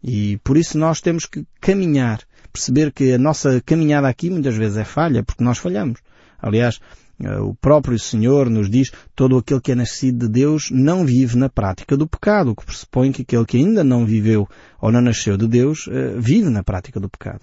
E 0.02 0.38
por 0.44 0.56
isso 0.56 0.78
nós 0.78 1.00
temos 1.00 1.26
que 1.26 1.44
caminhar, 1.60 2.20
perceber 2.52 2.92
que 2.92 3.12
a 3.12 3.18
nossa 3.18 3.60
caminhada 3.60 4.08
aqui 4.08 4.30
muitas 4.30 4.56
vezes 4.56 4.76
é 4.76 4.84
falha, 4.84 5.22
porque 5.22 5.42
nós 5.42 5.58
falhamos. 5.58 6.00
Aliás, 6.40 6.78
eh, 7.20 7.38
o 7.40 7.54
próprio 7.54 7.98
Senhor 7.98 8.48
nos 8.48 8.70
diz 8.70 8.92
todo 9.14 9.36
aquele 9.36 9.60
que 9.60 9.72
é 9.72 9.74
nascido 9.74 10.26
de 10.26 10.32
Deus 10.32 10.70
não 10.70 11.04
vive 11.04 11.36
na 11.36 11.48
prática 11.48 11.96
do 11.96 12.06
pecado, 12.06 12.50
o 12.50 12.56
que 12.56 12.64
pressupõe 12.64 13.10
que 13.10 13.22
aquele 13.22 13.44
que 13.44 13.56
ainda 13.56 13.82
não 13.82 14.06
viveu 14.06 14.48
ou 14.80 14.92
não 14.92 15.00
nasceu 15.00 15.36
de 15.36 15.48
Deus 15.48 15.88
eh, 15.90 16.14
vive 16.16 16.48
na 16.48 16.62
prática 16.62 17.00
do 17.00 17.08
pecado. 17.08 17.40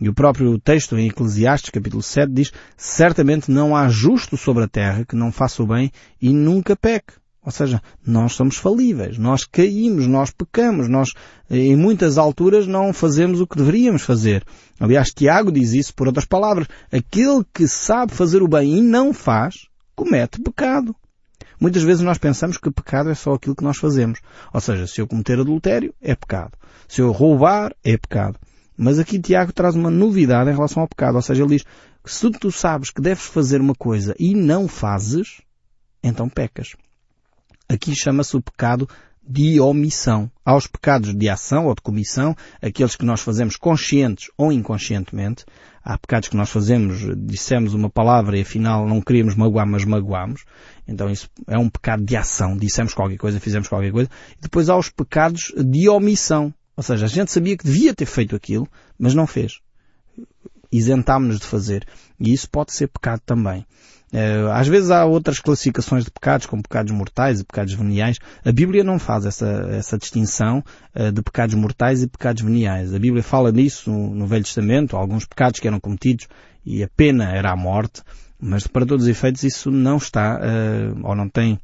E 0.00 0.08
o 0.08 0.14
próprio 0.14 0.58
texto 0.58 0.96
em 0.96 1.08
Eclesiastes 1.08 1.68
capítulo 1.68 2.02
7 2.02 2.32
diz 2.32 2.50
certamente 2.74 3.50
não 3.50 3.76
há 3.76 3.90
justo 3.90 4.34
sobre 4.38 4.64
a 4.64 4.68
terra 4.68 5.04
que 5.04 5.14
não 5.14 5.30
faça 5.30 5.62
o 5.62 5.66
bem 5.66 5.92
e 6.22 6.30
nunca 6.30 6.74
peque. 6.74 7.19
Ou 7.44 7.50
seja, 7.50 7.80
nós 8.06 8.34
somos 8.34 8.56
falíveis, 8.56 9.16
nós 9.16 9.44
caímos, 9.44 10.06
nós 10.06 10.30
pecamos, 10.30 10.88
nós 10.88 11.14
em 11.50 11.74
muitas 11.74 12.18
alturas 12.18 12.66
não 12.66 12.92
fazemos 12.92 13.40
o 13.40 13.46
que 13.46 13.56
deveríamos 13.56 14.02
fazer. 14.02 14.44
Aliás, 14.78 15.10
Tiago 15.10 15.50
diz 15.50 15.72
isso 15.72 15.94
por 15.94 16.06
outras 16.06 16.26
palavras. 16.26 16.68
Aquele 16.92 17.42
que 17.54 17.66
sabe 17.66 18.12
fazer 18.12 18.42
o 18.42 18.48
bem 18.48 18.78
e 18.78 18.82
não 18.82 19.14
faz, 19.14 19.66
comete 19.96 20.40
pecado. 20.40 20.94
Muitas 21.58 21.82
vezes 21.82 22.02
nós 22.02 22.18
pensamos 22.18 22.58
que 22.58 22.70
pecado 22.70 23.10
é 23.10 23.14
só 23.14 23.32
aquilo 23.32 23.56
que 23.56 23.64
nós 23.64 23.78
fazemos. 23.78 24.20
Ou 24.52 24.60
seja, 24.60 24.86
se 24.86 25.00
eu 25.00 25.06
cometer 25.06 25.38
adultério, 25.38 25.94
é 26.00 26.14
pecado. 26.14 26.52
Se 26.88 27.00
eu 27.00 27.10
roubar, 27.10 27.74
é 27.82 27.96
pecado. 27.96 28.38
Mas 28.76 28.98
aqui 28.98 29.18
Tiago 29.18 29.52
traz 29.52 29.74
uma 29.74 29.90
novidade 29.90 30.50
em 30.50 30.54
relação 30.54 30.82
ao 30.82 30.88
pecado. 30.88 31.16
Ou 31.16 31.22
seja, 31.22 31.42
ele 31.42 31.56
diz 31.56 31.64
que 32.02 32.10
se 32.10 32.30
tu 32.30 32.50
sabes 32.50 32.90
que 32.90 33.00
deves 33.00 33.24
fazer 33.24 33.60
uma 33.60 33.74
coisa 33.74 34.14
e 34.18 34.34
não 34.34 34.66
fazes, 34.66 35.42
então 36.02 36.28
pecas. 36.28 36.74
Aqui 37.70 37.94
chama-se 37.94 38.36
o 38.36 38.42
pecado 38.42 38.88
de 39.22 39.60
omissão. 39.60 40.28
Há 40.44 40.56
os 40.56 40.66
pecados 40.66 41.14
de 41.14 41.28
ação 41.28 41.66
ou 41.66 41.74
de 41.76 41.80
comissão, 41.80 42.34
aqueles 42.60 42.96
que 42.96 43.04
nós 43.04 43.20
fazemos 43.20 43.54
conscientes 43.54 44.28
ou 44.36 44.50
inconscientemente. 44.50 45.44
Há 45.80 45.96
pecados 45.96 46.28
que 46.28 46.36
nós 46.36 46.50
fazemos, 46.50 46.98
dissemos 47.16 47.72
uma 47.72 47.88
palavra 47.88 48.36
e 48.36 48.40
afinal 48.42 48.88
não 48.88 49.00
queríamos 49.00 49.36
magoar, 49.36 49.68
mas 49.68 49.84
magoamos. 49.84 50.44
Então 50.88 51.08
isso 51.08 51.30
é 51.46 51.56
um 51.56 51.68
pecado 51.68 52.02
de 52.02 52.16
ação. 52.16 52.56
Dissemos 52.56 52.92
qualquer 52.92 53.18
coisa, 53.18 53.38
fizemos 53.38 53.68
qualquer 53.68 53.92
coisa. 53.92 54.10
E 54.36 54.40
depois 54.42 54.68
há 54.68 54.76
os 54.76 54.90
pecados 54.90 55.52
de 55.56 55.88
omissão. 55.88 56.52
Ou 56.76 56.82
seja, 56.82 57.06
a 57.06 57.08
gente 57.08 57.30
sabia 57.30 57.56
que 57.56 57.64
devia 57.64 57.94
ter 57.94 58.06
feito 58.06 58.34
aquilo, 58.34 58.66
mas 58.98 59.14
não 59.14 59.28
fez. 59.28 59.60
Isentámos-nos 60.72 61.38
de 61.38 61.46
fazer. 61.46 61.86
E 62.18 62.32
isso 62.32 62.50
pode 62.50 62.72
ser 62.72 62.88
pecado 62.88 63.22
também. 63.24 63.64
Eh, 64.12 64.50
às 64.52 64.66
vezes 64.66 64.90
há 64.90 65.04
outras 65.04 65.38
classificações 65.38 66.04
de 66.04 66.10
pecados, 66.10 66.46
como 66.46 66.62
pecados 66.62 66.92
mortais 66.92 67.40
e 67.40 67.44
pecados 67.44 67.72
veniais. 67.74 68.18
A 68.44 68.50
Bíblia 68.50 68.82
não 68.82 68.98
faz 68.98 69.24
essa, 69.24 69.46
essa 69.70 69.96
distinção 69.96 70.64
eh, 70.94 71.10
de 71.12 71.22
pecados 71.22 71.54
mortais 71.54 72.02
e 72.02 72.08
pecados 72.08 72.42
veniais. 72.42 72.92
A 72.92 72.98
Bíblia 72.98 73.22
fala 73.22 73.52
nisso 73.52 73.90
no 73.90 74.26
Velho 74.26 74.44
Testamento, 74.44 74.96
alguns 74.96 75.24
pecados 75.24 75.60
que 75.60 75.68
eram 75.68 75.78
cometidos 75.78 76.26
e 76.66 76.82
a 76.82 76.88
pena 76.88 77.30
era 77.30 77.52
a 77.52 77.56
morte, 77.56 78.02
mas 78.38 78.66
para 78.66 78.84
todos 78.84 79.04
os 79.04 79.10
efeitos 79.10 79.44
isso 79.44 79.70
não 79.70 79.96
está, 79.96 80.40
eh, 80.42 80.92
ou 81.02 81.14
não 81.14 81.28
tem 81.28 81.58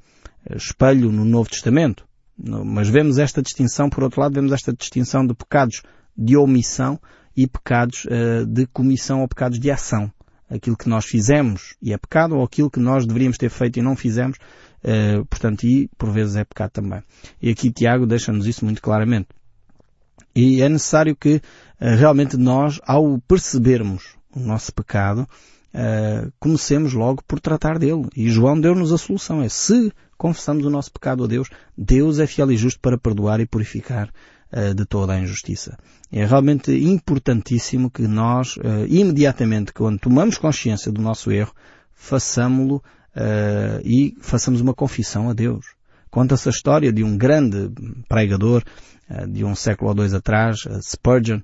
espelho 0.54 1.10
no 1.10 1.24
Novo 1.24 1.50
Testamento. 1.50 2.06
Mas 2.38 2.88
vemos 2.88 3.18
esta 3.18 3.42
distinção, 3.42 3.88
por 3.88 4.04
outro 4.04 4.20
lado, 4.20 4.34
vemos 4.34 4.52
esta 4.52 4.72
distinção 4.72 5.26
de 5.26 5.34
pecados 5.34 5.82
de 6.16 6.36
omissão 6.36 7.00
e 7.34 7.46
pecados 7.46 8.06
de 8.46 8.66
comissão 8.66 9.22
ou 9.22 9.28
pecados 9.28 9.58
de 9.58 9.70
ação 9.70 10.12
aquilo 10.48 10.76
que 10.76 10.88
nós 10.88 11.04
fizemos 11.04 11.74
e 11.82 11.92
é 11.92 11.98
pecado, 11.98 12.36
ou 12.36 12.44
aquilo 12.44 12.70
que 12.70 12.80
nós 12.80 13.06
deveríamos 13.06 13.36
ter 13.36 13.50
feito 13.50 13.78
e 13.78 13.82
não 13.82 13.96
fizemos, 13.96 14.38
uh, 14.84 15.24
portanto, 15.26 15.64
e 15.64 15.88
por 15.98 16.10
vezes 16.10 16.36
é 16.36 16.44
pecado 16.44 16.70
também. 16.70 17.02
E 17.40 17.50
aqui 17.50 17.70
Tiago 17.70 18.06
deixa-nos 18.06 18.46
isso 18.46 18.64
muito 18.64 18.80
claramente. 18.80 19.28
E 20.34 20.60
é 20.62 20.68
necessário 20.68 21.16
que 21.16 21.36
uh, 21.36 21.40
realmente 21.96 22.36
nós, 22.36 22.80
ao 22.86 23.18
percebermos 23.26 24.16
o 24.34 24.40
nosso 24.40 24.72
pecado, 24.72 25.26
uh, 25.74 26.32
comecemos 26.38 26.92
logo 26.92 27.22
por 27.26 27.40
tratar 27.40 27.78
dele. 27.78 28.06
E 28.14 28.28
João 28.28 28.60
deu-nos 28.60 28.92
a 28.92 28.98
solução. 28.98 29.42
É 29.42 29.48
se 29.48 29.92
confessamos 30.16 30.64
o 30.64 30.70
nosso 30.70 30.92
pecado 30.92 31.24
a 31.24 31.26
Deus, 31.26 31.48
Deus 31.76 32.18
é 32.18 32.26
fiel 32.26 32.50
e 32.50 32.56
justo 32.56 32.80
para 32.80 32.98
perdoar 32.98 33.40
e 33.40 33.46
purificar 33.46 34.10
de 34.74 34.84
toda 34.86 35.12
a 35.12 35.20
injustiça. 35.20 35.76
É 36.10 36.24
realmente 36.24 36.72
importantíssimo 36.72 37.90
que 37.90 38.06
nós, 38.06 38.56
uh, 38.56 38.86
imediatamente, 38.88 39.72
quando 39.72 39.98
tomamos 39.98 40.38
consciência 40.38 40.92
do 40.92 41.02
nosso 41.02 41.32
erro, 41.32 41.52
façamo-lo 41.92 42.76
uh, 42.76 43.80
e 43.84 44.16
façamos 44.20 44.60
uma 44.60 44.72
confissão 44.72 45.28
a 45.28 45.32
Deus. 45.32 45.66
Conta-se 46.10 46.48
a 46.48 46.52
história 46.52 46.92
de 46.92 47.02
um 47.02 47.16
grande 47.16 47.70
pregador 48.08 48.62
de 49.28 49.44
um 49.44 49.54
século 49.54 49.90
ou 49.90 49.94
dois 49.94 50.14
atrás, 50.14 50.66
Spurgeon, 50.80 51.40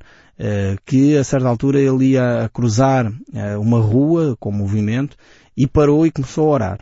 que 0.87 1.17
a 1.17 1.23
certa 1.23 1.47
altura 1.47 1.79
ele 1.79 2.13
ia 2.13 2.51
cruzar 2.53 3.13
uma 3.61 3.81
rua 3.81 4.35
com 4.41 4.51
movimento 4.51 5.17
e 5.57 5.67
parou 5.67 6.07
e 6.07 6.11
começou 6.11 6.49
a 6.49 6.55
orar. 6.55 6.79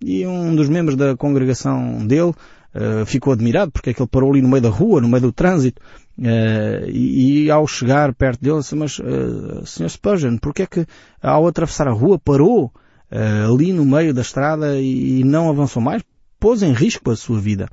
E 0.00 0.26
um 0.26 0.54
dos 0.54 0.68
membros 0.68 0.96
da 0.96 1.16
congregação 1.16 2.06
dele 2.06 2.32
uh, 2.74 3.04
ficou 3.06 3.32
admirado 3.32 3.70
porque 3.70 3.90
é 3.90 3.94
que 3.94 4.00
ele 4.00 4.08
parou 4.08 4.30
ali 4.30 4.42
no 4.42 4.48
meio 4.48 4.62
da 4.62 4.68
rua, 4.68 5.00
no 5.00 5.08
meio 5.08 5.22
do 5.22 5.32
trânsito, 5.32 5.80
uh, 6.18 6.88
e, 6.88 7.44
e, 7.44 7.50
ao 7.50 7.66
chegar 7.66 8.14
perto 8.14 8.40
dele 8.40 8.58
disse, 8.58 8.74
mas 8.74 8.98
uh, 8.98 9.64
Sr. 9.64 9.88
Spurgeon, 9.88 10.38
porque 10.38 10.62
é 10.62 10.66
que 10.66 10.86
ao 11.22 11.46
atravessar 11.46 11.88
a 11.88 11.92
rua 11.92 12.18
parou 12.18 12.72
ali 13.12 13.72
no 13.72 13.84
meio 13.84 14.14
da 14.14 14.20
estrada 14.20 14.78
e, 14.78 15.18
e 15.18 15.24
não 15.24 15.50
avançou 15.50 15.82
mais? 15.82 16.00
Pôs 16.38 16.62
em 16.62 16.72
risco 16.72 17.10
a 17.10 17.16
sua 17.16 17.40
vida. 17.40 17.68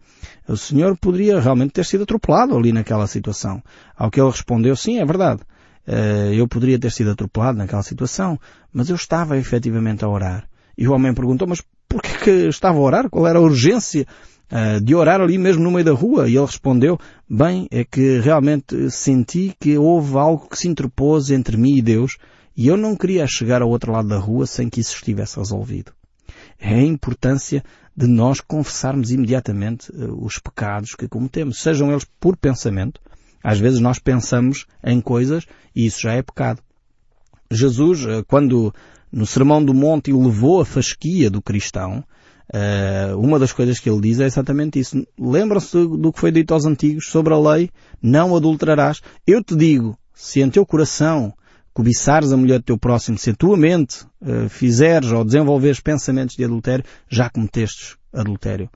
O 0.47 0.57
senhor 0.57 0.97
poderia 0.97 1.39
realmente 1.39 1.73
ter 1.73 1.85
sido 1.85 2.05
atropelado 2.05 2.57
ali 2.57 2.73
naquela 2.73 3.05
situação. 3.05 3.61
Ao 3.95 4.09
que 4.09 4.19
ele 4.19 4.31
respondeu, 4.31 4.75
sim, 4.75 4.97
é 4.97 5.05
verdade. 5.05 5.41
eu 6.35 6.47
poderia 6.47 6.79
ter 6.79 6.91
sido 6.91 7.11
atropelado 7.11 7.55
naquela 7.55 7.83
situação, 7.83 8.39
mas 8.73 8.89
eu 8.89 8.95
estava 8.95 9.37
efetivamente 9.37 10.03
a 10.03 10.09
orar. 10.09 10.49
E 10.75 10.87
o 10.87 10.93
homem 10.93 11.13
perguntou, 11.13 11.47
mas 11.47 11.61
porquê 11.87 12.17
que 12.17 12.31
estava 12.47 12.79
a 12.79 12.81
orar? 12.81 13.07
Qual 13.07 13.27
era 13.27 13.37
a 13.37 13.41
urgência 13.41 14.07
uh, 14.51 14.81
de 14.81 14.95
orar 14.95 15.21
ali 15.21 15.37
mesmo 15.37 15.63
no 15.63 15.71
meio 15.71 15.85
da 15.85 15.93
rua. 15.93 16.27
E 16.27 16.35
ele 16.35 16.45
respondeu, 16.45 16.99
bem, 17.29 17.67
é 17.71 17.83
que 17.83 18.19
realmente 18.19 18.89
senti 18.89 19.55
que 19.59 19.77
houve 19.77 20.17
algo 20.17 20.49
que 20.49 20.57
se 20.57 20.67
interpôs 20.67 21.29
entre 21.31 21.57
mim 21.57 21.75
e 21.77 21.81
Deus 21.81 22.17
e 22.57 22.67
eu 22.67 22.75
não 22.75 22.95
queria 22.95 23.27
chegar 23.27 23.61
ao 23.61 23.69
outro 23.69 23.91
lado 23.91 24.07
da 24.07 24.17
rua 24.17 24.47
sem 24.47 24.67
que 24.67 24.81
isso 24.81 24.95
estivesse 24.95 25.37
resolvido. 25.37 25.91
É 26.59 26.73
a 26.73 26.81
importância 26.81 27.63
de 27.95 28.07
nós 28.07 28.41
confessarmos 28.41 29.11
imediatamente 29.11 29.91
uh, 29.91 30.25
os 30.25 30.39
pecados 30.39 30.95
que 30.95 31.07
cometemos, 31.07 31.61
sejam 31.61 31.91
eles 31.91 32.05
por 32.19 32.35
pensamento. 32.35 32.99
Às 33.43 33.59
vezes 33.59 33.79
nós 33.79 33.99
pensamos 33.99 34.65
em 34.83 34.99
coisas 34.99 35.45
e 35.75 35.85
isso 35.85 36.01
já 36.01 36.13
é 36.13 36.23
pecado. 36.23 36.63
Jesus, 37.51 38.03
uh, 38.05 38.25
quando 38.27 38.73
no 39.11 39.27
Sermão 39.27 39.63
do 39.63 39.73
Monte 39.73 40.11
levou 40.11 40.59
a 40.59 40.65
fasquia 40.65 41.29
do 41.29 41.43
cristão, 41.43 42.03
Uh, 42.53 43.17
uma 43.19 43.37
das 43.37 43.51
coisas 43.51 43.79
que 43.79 43.89
ele 43.89 44.01
diz 44.01 44.19
é 44.19 44.25
exatamente 44.25 44.79
isso. 44.79 45.05
Lembram-se 45.19 45.75
do 45.75 46.13
que 46.13 46.19
foi 46.19 46.31
dito 46.31 46.53
aos 46.53 46.65
antigos 46.65 47.09
sobre 47.09 47.33
a 47.33 47.39
lei? 47.39 47.69
Não 48.01 48.35
adulterarás. 48.35 49.01
Eu 49.25 49.43
te 49.43 49.55
digo, 49.55 49.97
se 50.13 50.41
em 50.41 50.49
teu 50.49 50.65
coração 50.65 51.33
cobiçares 51.73 52.31
a 52.31 52.37
mulher 52.37 52.59
do 52.59 52.65
teu 52.65 52.77
próximo, 52.77 53.17
se 53.17 53.29
a 53.29 53.35
tua 53.35 53.57
mente 53.57 54.05
uh, 54.21 54.49
fizeres 54.49 55.11
ou 55.11 55.23
desenvolveres 55.23 55.79
pensamentos 55.79 56.35
de 56.35 56.43
adultério, 56.43 56.85
já 57.09 57.29
cometestes 57.29 57.97
adultério. 58.13 58.69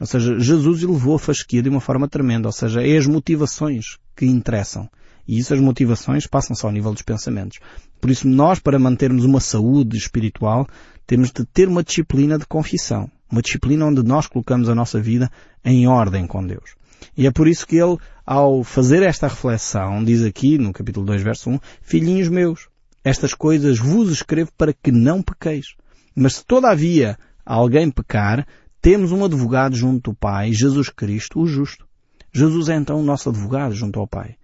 Ou 0.00 0.06
seja, 0.06 0.38
Jesus 0.40 0.82
elevou 0.82 1.14
a 1.14 1.18
fasquia 1.18 1.62
de 1.62 1.68
uma 1.68 1.80
forma 1.80 2.08
tremenda. 2.08 2.48
Ou 2.48 2.52
seja, 2.52 2.82
é 2.82 2.96
as 2.96 3.06
motivações 3.06 3.98
que 4.16 4.24
interessam. 4.24 4.88
E 5.26 5.38
isso 5.38 5.54
as 5.54 5.60
motivações 5.60 6.26
passam-se 6.26 6.64
ao 6.64 6.72
nível 6.72 6.92
dos 6.92 7.02
pensamentos. 7.02 7.58
Por 8.00 8.10
isso 8.10 8.26
nós, 8.26 8.58
para 8.58 8.78
mantermos 8.78 9.24
uma 9.24 9.40
saúde 9.40 9.96
espiritual, 9.96 10.66
temos 11.06 11.30
de 11.30 11.44
ter 11.44 11.68
uma 11.68 11.82
disciplina 11.82 12.38
de 12.38 12.46
confissão. 12.46 13.10
Uma 13.30 13.42
disciplina 13.42 13.86
onde 13.86 14.02
nós 14.02 14.26
colocamos 14.26 14.68
a 14.68 14.74
nossa 14.74 15.00
vida 15.00 15.30
em 15.64 15.86
ordem 15.86 16.26
com 16.26 16.44
Deus. 16.44 16.74
E 17.16 17.26
é 17.26 17.30
por 17.30 17.48
isso 17.48 17.66
que 17.66 17.76
ele, 17.76 17.96
ao 18.26 18.62
fazer 18.62 19.02
esta 19.02 19.28
reflexão, 19.28 20.04
diz 20.04 20.22
aqui 20.22 20.58
no 20.58 20.72
capítulo 20.72 21.06
2, 21.06 21.22
verso 21.22 21.50
1, 21.50 21.58
Filhinhos 21.82 22.28
meus, 22.28 22.68
estas 23.02 23.34
coisas 23.34 23.78
vos 23.78 24.10
escrevo 24.10 24.50
para 24.56 24.72
que 24.72 24.92
não 24.92 25.22
pequeis. 25.22 25.74
Mas 26.14 26.36
se 26.36 26.44
todavia 26.44 27.18
alguém 27.44 27.90
pecar, 27.90 28.46
temos 28.80 29.12
um 29.12 29.24
advogado 29.24 29.76
junto 29.76 30.10
ao 30.10 30.16
Pai, 30.16 30.52
Jesus 30.52 30.88
Cristo, 30.88 31.40
o 31.40 31.46
justo. 31.46 31.86
Jesus 32.32 32.68
é 32.68 32.76
então 32.76 33.00
o 33.00 33.02
nosso 33.02 33.28
advogado 33.28 33.74
junto 33.74 33.98
ao 33.98 34.06
Pai. 34.06 34.36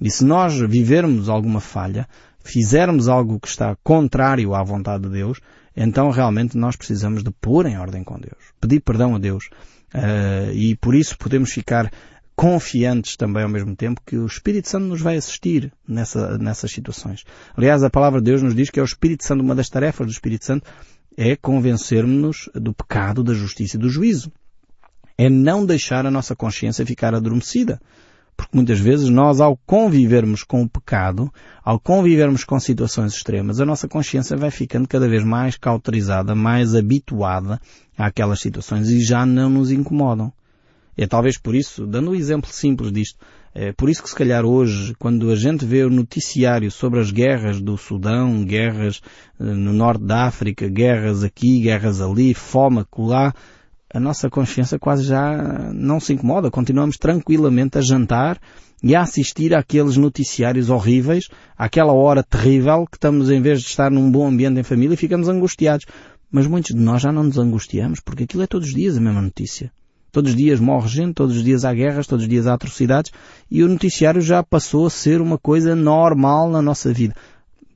E 0.00 0.10
se 0.10 0.24
nós 0.24 0.58
vivermos 0.58 1.28
alguma 1.28 1.60
falha, 1.60 2.08
fizermos 2.42 3.08
algo 3.08 3.38
que 3.38 3.48
está 3.48 3.76
contrário 3.82 4.54
à 4.54 4.62
vontade 4.62 5.04
de 5.04 5.10
Deus, 5.10 5.40
então 5.76 6.10
realmente 6.10 6.56
nós 6.56 6.76
precisamos 6.76 7.22
de 7.22 7.30
pôr 7.30 7.66
em 7.66 7.78
ordem 7.78 8.02
com 8.02 8.18
Deus, 8.18 8.42
pedir 8.60 8.80
perdão 8.80 9.14
a 9.14 9.18
Deus. 9.18 9.48
Uh, 9.94 10.52
e 10.52 10.76
por 10.76 10.94
isso 10.94 11.18
podemos 11.18 11.50
ficar 11.52 11.90
confiantes 12.40 13.16
também 13.16 13.42
ao 13.42 13.48
mesmo 13.50 13.76
tempo 13.76 14.00
que 14.06 14.16
o 14.16 14.24
Espírito 14.24 14.68
Santo 14.68 14.86
nos 14.86 15.02
vai 15.02 15.16
assistir 15.16 15.70
nessa, 15.86 16.38
nessas 16.38 16.72
situações. 16.72 17.24
Aliás, 17.54 17.82
a 17.82 17.90
palavra 17.90 18.18
de 18.20 18.24
Deus 18.24 18.42
nos 18.42 18.54
diz 18.54 18.70
que 18.70 18.80
é 18.80 18.82
o 18.82 18.86
Espírito 18.86 19.24
Santo, 19.24 19.42
uma 19.42 19.54
das 19.54 19.68
tarefas 19.68 20.06
do 20.06 20.12
Espírito 20.12 20.46
Santo 20.46 20.66
é 21.16 21.36
convencer-nos 21.36 22.48
do 22.54 22.72
pecado, 22.72 23.22
da 23.22 23.34
justiça 23.34 23.76
e 23.76 23.80
do 23.80 23.90
juízo. 23.90 24.32
É 25.18 25.28
não 25.28 25.66
deixar 25.66 26.06
a 26.06 26.10
nossa 26.10 26.34
consciência 26.34 26.86
ficar 26.86 27.14
adormecida. 27.14 27.78
Porque 28.40 28.56
muitas 28.56 28.80
vezes 28.80 29.10
nós, 29.10 29.38
ao 29.38 29.54
convivermos 29.66 30.42
com 30.42 30.62
o 30.62 30.68
pecado, 30.68 31.30
ao 31.62 31.78
convivermos 31.78 32.42
com 32.42 32.58
situações 32.58 33.12
extremas, 33.12 33.60
a 33.60 33.66
nossa 33.66 33.86
consciência 33.86 34.34
vai 34.34 34.50
ficando 34.50 34.88
cada 34.88 35.06
vez 35.06 35.22
mais 35.22 35.58
cauterizada, 35.58 36.34
mais 36.34 36.74
habituada 36.74 37.60
àquelas 37.98 38.40
situações 38.40 38.88
e 38.88 39.04
já 39.04 39.26
não 39.26 39.50
nos 39.50 39.70
incomodam. 39.70 40.32
É 40.96 41.06
talvez 41.06 41.36
por 41.36 41.54
isso, 41.54 41.86
dando 41.86 42.12
um 42.12 42.14
exemplo 42.14 42.50
simples 42.50 42.90
disto, 42.90 43.18
é 43.54 43.72
por 43.72 43.90
isso 43.90 44.02
que 44.02 44.08
se 44.08 44.16
calhar 44.16 44.46
hoje, 44.46 44.94
quando 44.98 45.30
a 45.30 45.36
gente 45.36 45.66
vê 45.66 45.84
o 45.84 45.90
noticiário 45.90 46.70
sobre 46.70 46.98
as 46.98 47.10
guerras 47.10 47.60
do 47.60 47.76
Sudão, 47.76 48.42
guerras 48.42 49.02
eh, 49.38 49.44
no 49.44 49.74
norte 49.74 50.04
da 50.04 50.24
África, 50.24 50.66
guerras 50.66 51.22
aqui, 51.22 51.60
guerras 51.60 52.00
ali, 52.00 52.32
fome 52.32 52.78
acolá, 52.78 53.34
a 53.92 53.98
nossa 53.98 54.30
consciência 54.30 54.78
quase 54.78 55.04
já 55.04 55.70
não 55.72 55.98
se 55.98 56.12
incomoda. 56.12 56.50
Continuamos 56.50 56.96
tranquilamente 56.96 57.78
a 57.78 57.80
jantar 57.80 58.40
e 58.82 58.94
a 58.94 59.02
assistir 59.02 59.54
àqueles 59.54 59.96
noticiários 59.96 60.70
horríveis, 60.70 61.28
àquela 61.58 61.92
hora 61.92 62.22
terrível 62.22 62.86
que 62.86 62.96
estamos, 62.96 63.30
em 63.30 63.42
vez 63.42 63.60
de 63.60 63.66
estar 63.66 63.90
num 63.90 64.10
bom 64.10 64.26
ambiente 64.28 64.58
em 64.58 64.62
família, 64.62 64.96
ficamos 64.96 65.28
angustiados. 65.28 65.86
Mas 66.30 66.46
muitos 66.46 66.74
de 66.74 66.80
nós 66.80 67.02
já 67.02 67.10
não 67.10 67.24
nos 67.24 67.38
angustiamos 67.38 67.98
porque 68.00 68.24
aquilo 68.24 68.42
é 68.42 68.46
todos 68.46 68.68
os 68.68 68.74
dias 68.74 68.96
a 68.96 69.00
mesma 69.00 69.20
notícia. 69.20 69.72
Todos 70.12 70.30
os 70.30 70.36
dias 70.36 70.60
morre 70.60 70.88
gente, 70.88 71.14
todos 71.14 71.36
os 71.36 71.44
dias 71.44 71.64
há 71.64 71.72
guerras, 71.72 72.06
todos 72.06 72.24
os 72.24 72.28
dias 72.28 72.46
há 72.46 72.54
atrocidades 72.54 73.12
e 73.50 73.62
o 73.62 73.68
noticiário 73.68 74.20
já 74.20 74.42
passou 74.42 74.86
a 74.86 74.90
ser 74.90 75.20
uma 75.20 75.38
coisa 75.38 75.74
normal 75.74 76.48
na 76.48 76.62
nossa 76.62 76.92
vida. 76.92 77.14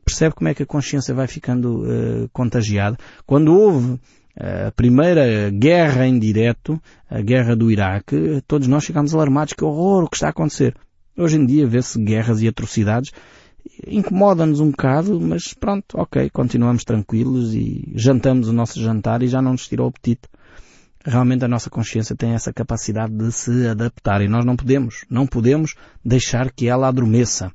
Percebe 0.05 0.35
como 0.35 0.49
é 0.49 0.55
que 0.55 0.63
a 0.63 0.67
consciência 0.67 1.15
vai 1.15 1.27
ficando 1.27 1.83
uh, 1.83 2.29
contagiada? 2.33 2.99
Quando 3.27 3.57
houve 3.57 3.99
a 4.37 4.73
primeira 4.73 5.51
guerra 5.51 6.07
em 6.07 6.19
direto, 6.19 6.81
a 7.09 7.21
guerra 7.21 7.55
do 7.55 7.71
Iraque, 7.71 8.43
todos 8.47 8.67
nós 8.67 8.85
ficámos 8.85 9.15
alarmados, 9.15 9.53
que 9.53 9.65
horror 9.65 10.05
o 10.05 10.09
que 10.09 10.17
está 10.17 10.27
a 10.27 10.31
acontecer. 10.31 10.75
Hoje 11.17 11.37
em 11.37 11.47
dia 11.47 11.67
vê-se 11.67 11.99
guerras 12.03 12.43
e 12.43 12.49
atrocidades, 12.49 13.13
incomoda-nos 13.87 14.61
um 14.61 14.71
bocado, 14.71 15.21
mas 15.21 15.55
pronto, 15.55 15.99
ok, 15.99 16.29
continuamos 16.31 16.85
tranquilos 16.85 17.55
e 17.55 17.93
jantamos 17.95 18.49
o 18.49 18.53
nosso 18.53 18.81
jantar 18.81 19.23
e 19.23 19.29
já 19.29 19.41
não 19.41 19.53
nos 19.53 19.69
tira 19.69 19.85
o 19.85 19.87
apetite. 19.87 20.29
Realmente 21.07 21.45
a 21.45 21.49
nossa 21.49 21.69
consciência 21.71 22.17
tem 22.17 22.33
essa 22.33 22.53
capacidade 22.53 23.13
de 23.13 23.31
se 23.31 23.69
adaptar 23.69 24.23
e 24.23 24.29
nós 24.29 24.45
não 24.45 24.57
podemos, 24.57 25.05
não 25.09 25.27
podemos 25.27 25.75
deixar 26.05 26.51
que 26.51 26.67
ela 26.67 26.89
adormeça. 26.89 27.53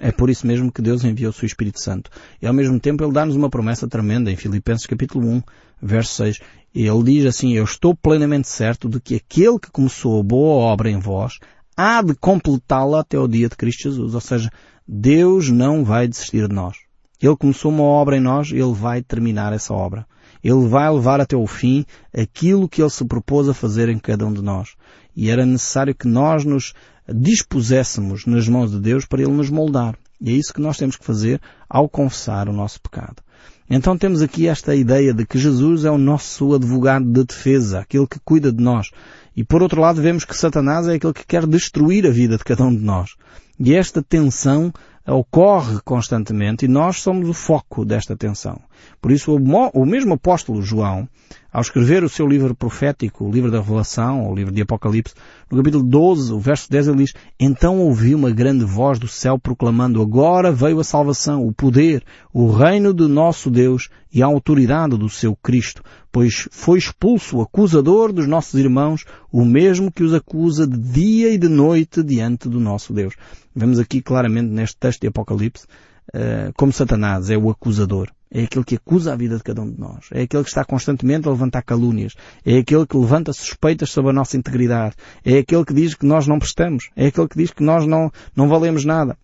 É 0.00 0.10
por 0.10 0.30
isso 0.30 0.46
mesmo 0.46 0.72
que 0.72 0.80
Deus 0.80 1.04
enviou 1.04 1.30
o 1.30 1.32
seu 1.34 1.46
Espírito 1.46 1.80
Santo. 1.80 2.10
E 2.40 2.46
ao 2.46 2.54
mesmo 2.54 2.80
tempo 2.80 3.04
Ele 3.04 3.12
dá-nos 3.12 3.36
uma 3.36 3.50
promessa 3.50 3.86
tremenda 3.86 4.30
em 4.30 4.36
Filipenses 4.36 4.86
capítulo 4.86 5.28
1, 5.28 5.42
verso 5.82 6.14
6. 6.14 6.38
Ele 6.74 7.02
diz 7.02 7.26
assim, 7.26 7.52
eu 7.54 7.64
estou 7.64 7.94
plenamente 7.94 8.48
certo 8.48 8.88
de 8.88 9.00
que 9.00 9.16
aquele 9.16 9.58
que 9.58 9.70
começou 9.70 10.20
a 10.20 10.22
boa 10.22 10.54
obra 10.54 10.90
em 10.90 10.98
vós 10.98 11.38
há 11.76 12.00
de 12.02 12.14
completá-la 12.14 13.00
até 13.00 13.18
o 13.18 13.28
dia 13.28 13.48
de 13.48 13.56
Cristo 13.56 13.82
Jesus. 13.82 14.14
Ou 14.14 14.20
seja, 14.20 14.50
Deus 14.86 15.50
não 15.50 15.84
vai 15.84 16.08
desistir 16.08 16.48
de 16.48 16.54
nós. 16.54 16.76
Ele 17.20 17.36
começou 17.36 17.70
uma 17.70 17.84
obra 17.84 18.16
em 18.16 18.20
nós, 18.20 18.50
Ele 18.50 18.72
vai 18.72 19.02
terminar 19.02 19.52
essa 19.52 19.72
obra. 19.72 20.06
Ele 20.42 20.66
vai 20.66 20.90
levar 20.90 21.20
até 21.20 21.36
o 21.36 21.46
fim 21.46 21.84
aquilo 22.12 22.68
que 22.68 22.82
Ele 22.82 22.90
se 22.90 23.04
propôs 23.04 23.48
a 23.48 23.54
fazer 23.54 23.88
em 23.88 23.98
cada 23.98 24.26
um 24.26 24.32
de 24.32 24.42
nós. 24.42 24.74
E 25.14 25.30
era 25.30 25.46
necessário 25.46 25.94
que 25.94 26.08
nós 26.08 26.44
nos 26.44 26.72
dispuséssemos 27.08 28.26
nas 28.26 28.48
mãos 28.48 28.70
de 28.70 28.80
Deus 28.80 29.04
para 29.04 29.22
Ele 29.22 29.30
nos 29.30 29.50
moldar. 29.50 29.96
E 30.20 30.30
é 30.30 30.32
isso 30.32 30.54
que 30.54 30.60
nós 30.60 30.76
temos 30.76 30.96
que 30.96 31.04
fazer 31.04 31.40
ao 31.68 31.88
confessar 31.88 32.48
o 32.48 32.52
nosso 32.52 32.80
pecado. 32.80 33.22
Então 33.68 33.96
temos 33.96 34.22
aqui 34.22 34.48
esta 34.48 34.74
ideia 34.74 35.14
de 35.14 35.24
que 35.24 35.38
Jesus 35.38 35.84
é 35.84 35.90
o 35.90 35.98
nosso 35.98 36.54
advogado 36.54 37.04
de 37.04 37.24
defesa, 37.24 37.80
aquele 37.80 38.06
que 38.06 38.20
cuida 38.24 38.52
de 38.52 38.62
nós. 38.62 38.90
E 39.36 39.42
por 39.42 39.62
outro 39.62 39.80
lado 39.80 40.02
vemos 40.02 40.24
que 40.24 40.36
Satanás 40.36 40.86
é 40.88 40.94
aquele 40.94 41.14
que 41.14 41.26
quer 41.26 41.46
destruir 41.46 42.06
a 42.06 42.10
vida 42.10 42.36
de 42.36 42.44
cada 42.44 42.64
um 42.64 42.74
de 42.74 42.82
nós. 42.82 43.16
E 43.58 43.74
esta 43.74 44.02
tensão 44.02 44.72
ocorre 45.06 45.80
constantemente 45.84 46.64
e 46.64 46.68
nós 46.68 47.00
somos 47.00 47.28
o 47.28 47.34
foco 47.34 47.84
desta 47.84 48.16
tensão. 48.16 48.60
Por 49.00 49.10
isso 49.10 49.34
o 49.34 49.86
mesmo 49.86 50.14
apóstolo 50.14 50.62
João, 50.62 51.08
ao 51.52 51.60
escrever 51.60 52.02
o 52.02 52.08
seu 52.08 52.26
livro 52.26 52.54
profético, 52.54 53.24
o 53.24 53.30
livro 53.30 53.50
da 53.50 53.58
Revelação, 53.60 54.30
o 54.30 54.34
livro 54.34 54.52
de 54.52 54.62
Apocalipse, 54.62 55.14
no 55.50 55.58
capítulo 55.58 55.84
12, 55.84 56.32
o 56.32 56.38
verso 56.38 56.70
10, 56.70 56.88
ele 56.88 56.98
diz, 56.98 57.12
Então 57.38 57.78
ouvi 57.78 58.14
uma 58.14 58.30
grande 58.30 58.64
voz 58.64 58.98
do 58.98 59.06
céu 59.06 59.38
proclamando, 59.38 60.00
Agora 60.00 60.50
veio 60.50 60.80
a 60.80 60.84
salvação, 60.84 61.46
o 61.46 61.52
poder, 61.52 62.02
o 62.32 62.50
reino 62.50 62.94
do 62.94 63.08
nosso 63.08 63.50
Deus 63.50 63.90
e 64.12 64.22
a 64.22 64.26
autoridade 64.26 64.96
do 64.96 65.08
seu 65.08 65.36
Cristo, 65.36 65.82
pois 66.10 66.48
foi 66.50 66.78
expulso 66.78 67.38
o 67.38 67.42
acusador 67.42 68.12
dos 68.12 68.26
nossos 68.26 68.58
irmãos, 68.58 69.04
o 69.30 69.44
mesmo 69.44 69.92
que 69.92 70.02
os 70.02 70.14
acusa 70.14 70.66
de 70.66 70.78
dia 70.78 71.34
e 71.34 71.38
de 71.38 71.48
noite 71.48 72.02
diante 72.02 72.48
do 72.48 72.60
nosso 72.60 72.92
Deus. 72.92 73.14
Vemos 73.54 73.78
aqui 73.78 74.00
claramente 74.00 74.48
neste 74.48 74.76
texto 74.76 75.02
de 75.02 75.08
Apocalipse, 75.08 75.66
uh, 76.14 76.52
como 76.56 76.72
Satanás 76.72 77.30
é 77.30 77.36
o 77.36 77.50
acusador. 77.50 78.08
É 78.34 78.44
aquele 78.44 78.64
que 78.64 78.76
acusa 78.76 79.12
a 79.12 79.16
vida 79.16 79.36
de 79.36 79.42
cada 79.42 79.60
um 79.60 79.70
de 79.70 79.78
nós. 79.78 80.06
É 80.10 80.22
aquele 80.22 80.42
que 80.42 80.48
está 80.48 80.64
constantemente 80.64 81.28
a 81.28 81.30
levantar 81.30 81.60
calúnias. 81.60 82.14
É 82.46 82.56
aquele 82.56 82.86
que 82.86 82.96
levanta 82.96 83.30
suspeitas 83.30 83.90
sobre 83.90 84.10
a 84.10 84.14
nossa 84.14 84.38
integridade. 84.38 84.96
É 85.22 85.36
aquele 85.36 85.66
que 85.66 85.74
diz 85.74 85.94
que 85.94 86.06
nós 86.06 86.26
não 86.26 86.38
prestamos. 86.38 86.88
É 86.96 87.08
aquele 87.08 87.28
que 87.28 87.36
diz 87.36 87.50
que 87.50 87.62
nós 87.62 87.86
não, 87.86 88.10
não 88.34 88.48
valemos 88.48 88.86
nada. 88.86 89.18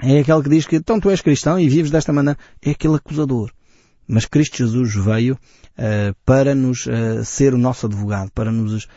É 0.00 0.20
aquele 0.20 0.42
que 0.42 0.48
diz 0.48 0.66
que 0.66 0.76
então 0.76 0.98
tu 0.98 1.10
és 1.10 1.20
cristão 1.20 1.60
e 1.60 1.68
vives 1.68 1.90
desta 1.90 2.10
maneira. 2.10 2.38
É 2.62 2.70
aquele 2.70 2.94
acusador. 2.94 3.52
Mas 4.06 4.24
Cristo 4.24 4.56
Jesus 4.56 4.94
veio 4.94 5.34
uh, 5.34 6.16
para 6.24 6.54
nos 6.54 6.86
uh, 6.86 7.22
ser 7.26 7.52
o 7.52 7.58
nosso 7.58 7.84
advogado, 7.84 8.30
para 8.30 8.50
nos, 8.50 8.84
uh, 8.84 8.88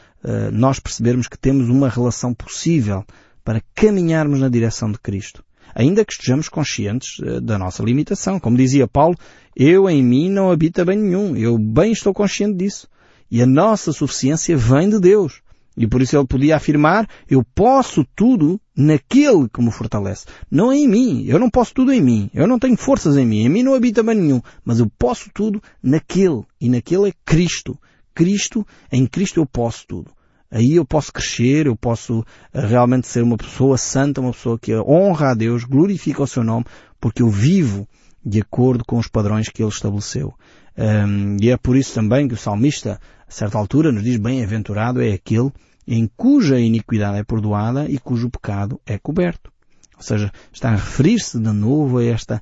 nós 0.53 0.79
percebermos 0.79 1.27
que 1.27 1.37
temos 1.37 1.67
uma 1.67 1.89
relação 1.89 2.33
possível 2.33 3.03
para 3.43 3.61
caminharmos 3.75 4.39
na 4.39 4.47
direção 4.47 4.89
de 4.89 4.97
Cristo 4.97 5.43
ainda 5.75 6.05
que 6.05 6.13
estejamos 6.13 6.49
conscientes 6.49 7.19
eh, 7.23 7.39
da 7.39 7.57
nossa 7.57 7.83
limitação. 7.83 8.39
Como 8.39 8.57
dizia 8.57 8.87
Paulo, 8.87 9.15
eu 9.55 9.89
em 9.89 10.03
mim 10.03 10.29
não 10.29 10.51
habita 10.51 10.85
bem 10.85 10.97
nenhum. 10.97 11.35
Eu 11.35 11.57
bem 11.57 11.91
estou 11.91 12.13
consciente 12.13 12.57
disso. 12.57 12.87
E 13.29 13.41
a 13.41 13.45
nossa 13.45 13.91
suficiência 13.91 14.55
vem 14.57 14.89
de 14.89 14.99
Deus. 14.99 15.41
E 15.77 15.87
por 15.87 16.01
isso 16.01 16.17
ele 16.17 16.27
podia 16.27 16.57
afirmar, 16.57 17.07
eu 17.29 17.45
posso 17.55 18.05
tudo 18.13 18.59
naquele 18.75 19.47
que 19.47 19.61
me 19.61 19.71
fortalece. 19.71 20.25
Não 20.49 20.71
é 20.71 20.75
em 20.75 20.87
mim. 20.87 21.23
Eu 21.25 21.39
não 21.39 21.49
posso 21.49 21.73
tudo 21.73 21.93
em 21.93 22.01
mim. 22.01 22.29
Eu 22.33 22.45
não 22.45 22.59
tenho 22.59 22.75
forças 22.75 23.15
em 23.15 23.25
mim. 23.25 23.45
Em 23.45 23.49
mim 23.49 23.63
não 23.63 23.73
habita 23.73 24.03
bem 24.03 24.15
nenhum. 24.15 24.41
Mas 24.65 24.79
eu 24.79 24.91
posso 24.99 25.29
tudo 25.33 25.61
naquele. 25.81 26.43
E 26.59 26.67
naquele 26.69 27.09
é 27.09 27.13
Cristo. 27.25 27.79
Cristo, 28.13 28.67
em 28.91 29.07
Cristo 29.07 29.39
eu 29.39 29.45
posso 29.45 29.87
tudo 29.87 30.11
aí 30.51 30.75
eu 30.75 30.85
posso 30.85 31.13
crescer, 31.13 31.65
eu 31.65 31.75
posso 31.75 32.23
eh, 32.53 32.65
realmente 32.65 33.07
ser 33.07 33.23
uma 33.23 33.37
pessoa 33.37 33.77
santa, 33.77 34.21
uma 34.21 34.33
pessoa 34.33 34.59
que 34.59 34.75
honra 34.75 35.31
a 35.31 35.33
Deus, 35.33 35.63
glorifica 35.63 36.21
o 36.21 36.27
seu 36.27 36.43
nome, 36.43 36.65
porque 36.99 37.21
eu 37.21 37.29
vivo 37.29 37.87
de 38.23 38.41
acordo 38.41 38.83
com 38.85 38.97
os 38.97 39.07
padrões 39.07 39.49
que 39.49 39.63
ele 39.63 39.69
estabeleceu. 39.69 40.33
Um, 40.77 41.37
e 41.41 41.49
é 41.49 41.57
por 41.57 41.75
isso 41.75 41.93
também 41.93 42.27
que 42.27 42.33
o 42.33 42.37
salmista, 42.37 42.99
a 43.27 43.31
certa 43.31 43.57
altura, 43.57 43.91
nos 43.91 44.03
diz 44.03 44.17
bem-aventurado 44.17 45.01
é 45.01 45.13
aquele 45.13 45.51
em 45.87 46.09
cuja 46.15 46.59
iniquidade 46.59 47.17
é 47.17 47.23
perdoada 47.23 47.89
e 47.89 47.97
cujo 47.97 48.29
pecado 48.29 48.79
é 48.85 48.97
coberto. 48.97 49.51
Ou 49.97 50.03
seja, 50.03 50.31
está 50.51 50.69
a 50.69 50.75
referir-se 50.75 51.39
de 51.39 51.51
novo 51.51 51.97
a 51.97 52.03
esta 52.03 52.41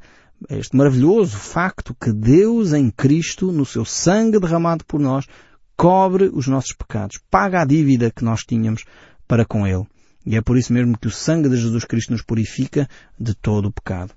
este 0.49 0.75
maravilhoso 0.75 1.35
facto 1.35 1.93
que 1.93 2.13
Deus 2.13 2.71
em 2.71 2.89
Cristo, 2.89 3.51
no 3.51 3.65
seu 3.65 3.83
sangue 3.83 4.39
derramado 4.39 4.85
por 4.85 4.99
nós, 4.99 5.25
cobre 5.79 6.29
os 6.33 6.45
nossos 6.45 6.73
pecados, 6.73 7.21
paga 7.31 7.61
a 7.61 7.65
dívida 7.65 8.11
que 8.11 8.21
nós 8.21 8.41
tínhamos 8.41 8.83
para 9.25 9.45
com 9.45 9.65
Ele. 9.65 9.87
E 10.25 10.35
é 10.35 10.41
por 10.41 10.57
isso 10.57 10.73
mesmo 10.73 10.97
que 10.97 11.07
o 11.07 11.11
sangue 11.11 11.47
de 11.47 11.55
Jesus 11.55 11.85
Cristo 11.85 12.11
nos 12.11 12.21
purifica 12.21 12.85
de 13.17 13.33
todo 13.33 13.67
o 13.67 13.71
pecado. 13.71 14.13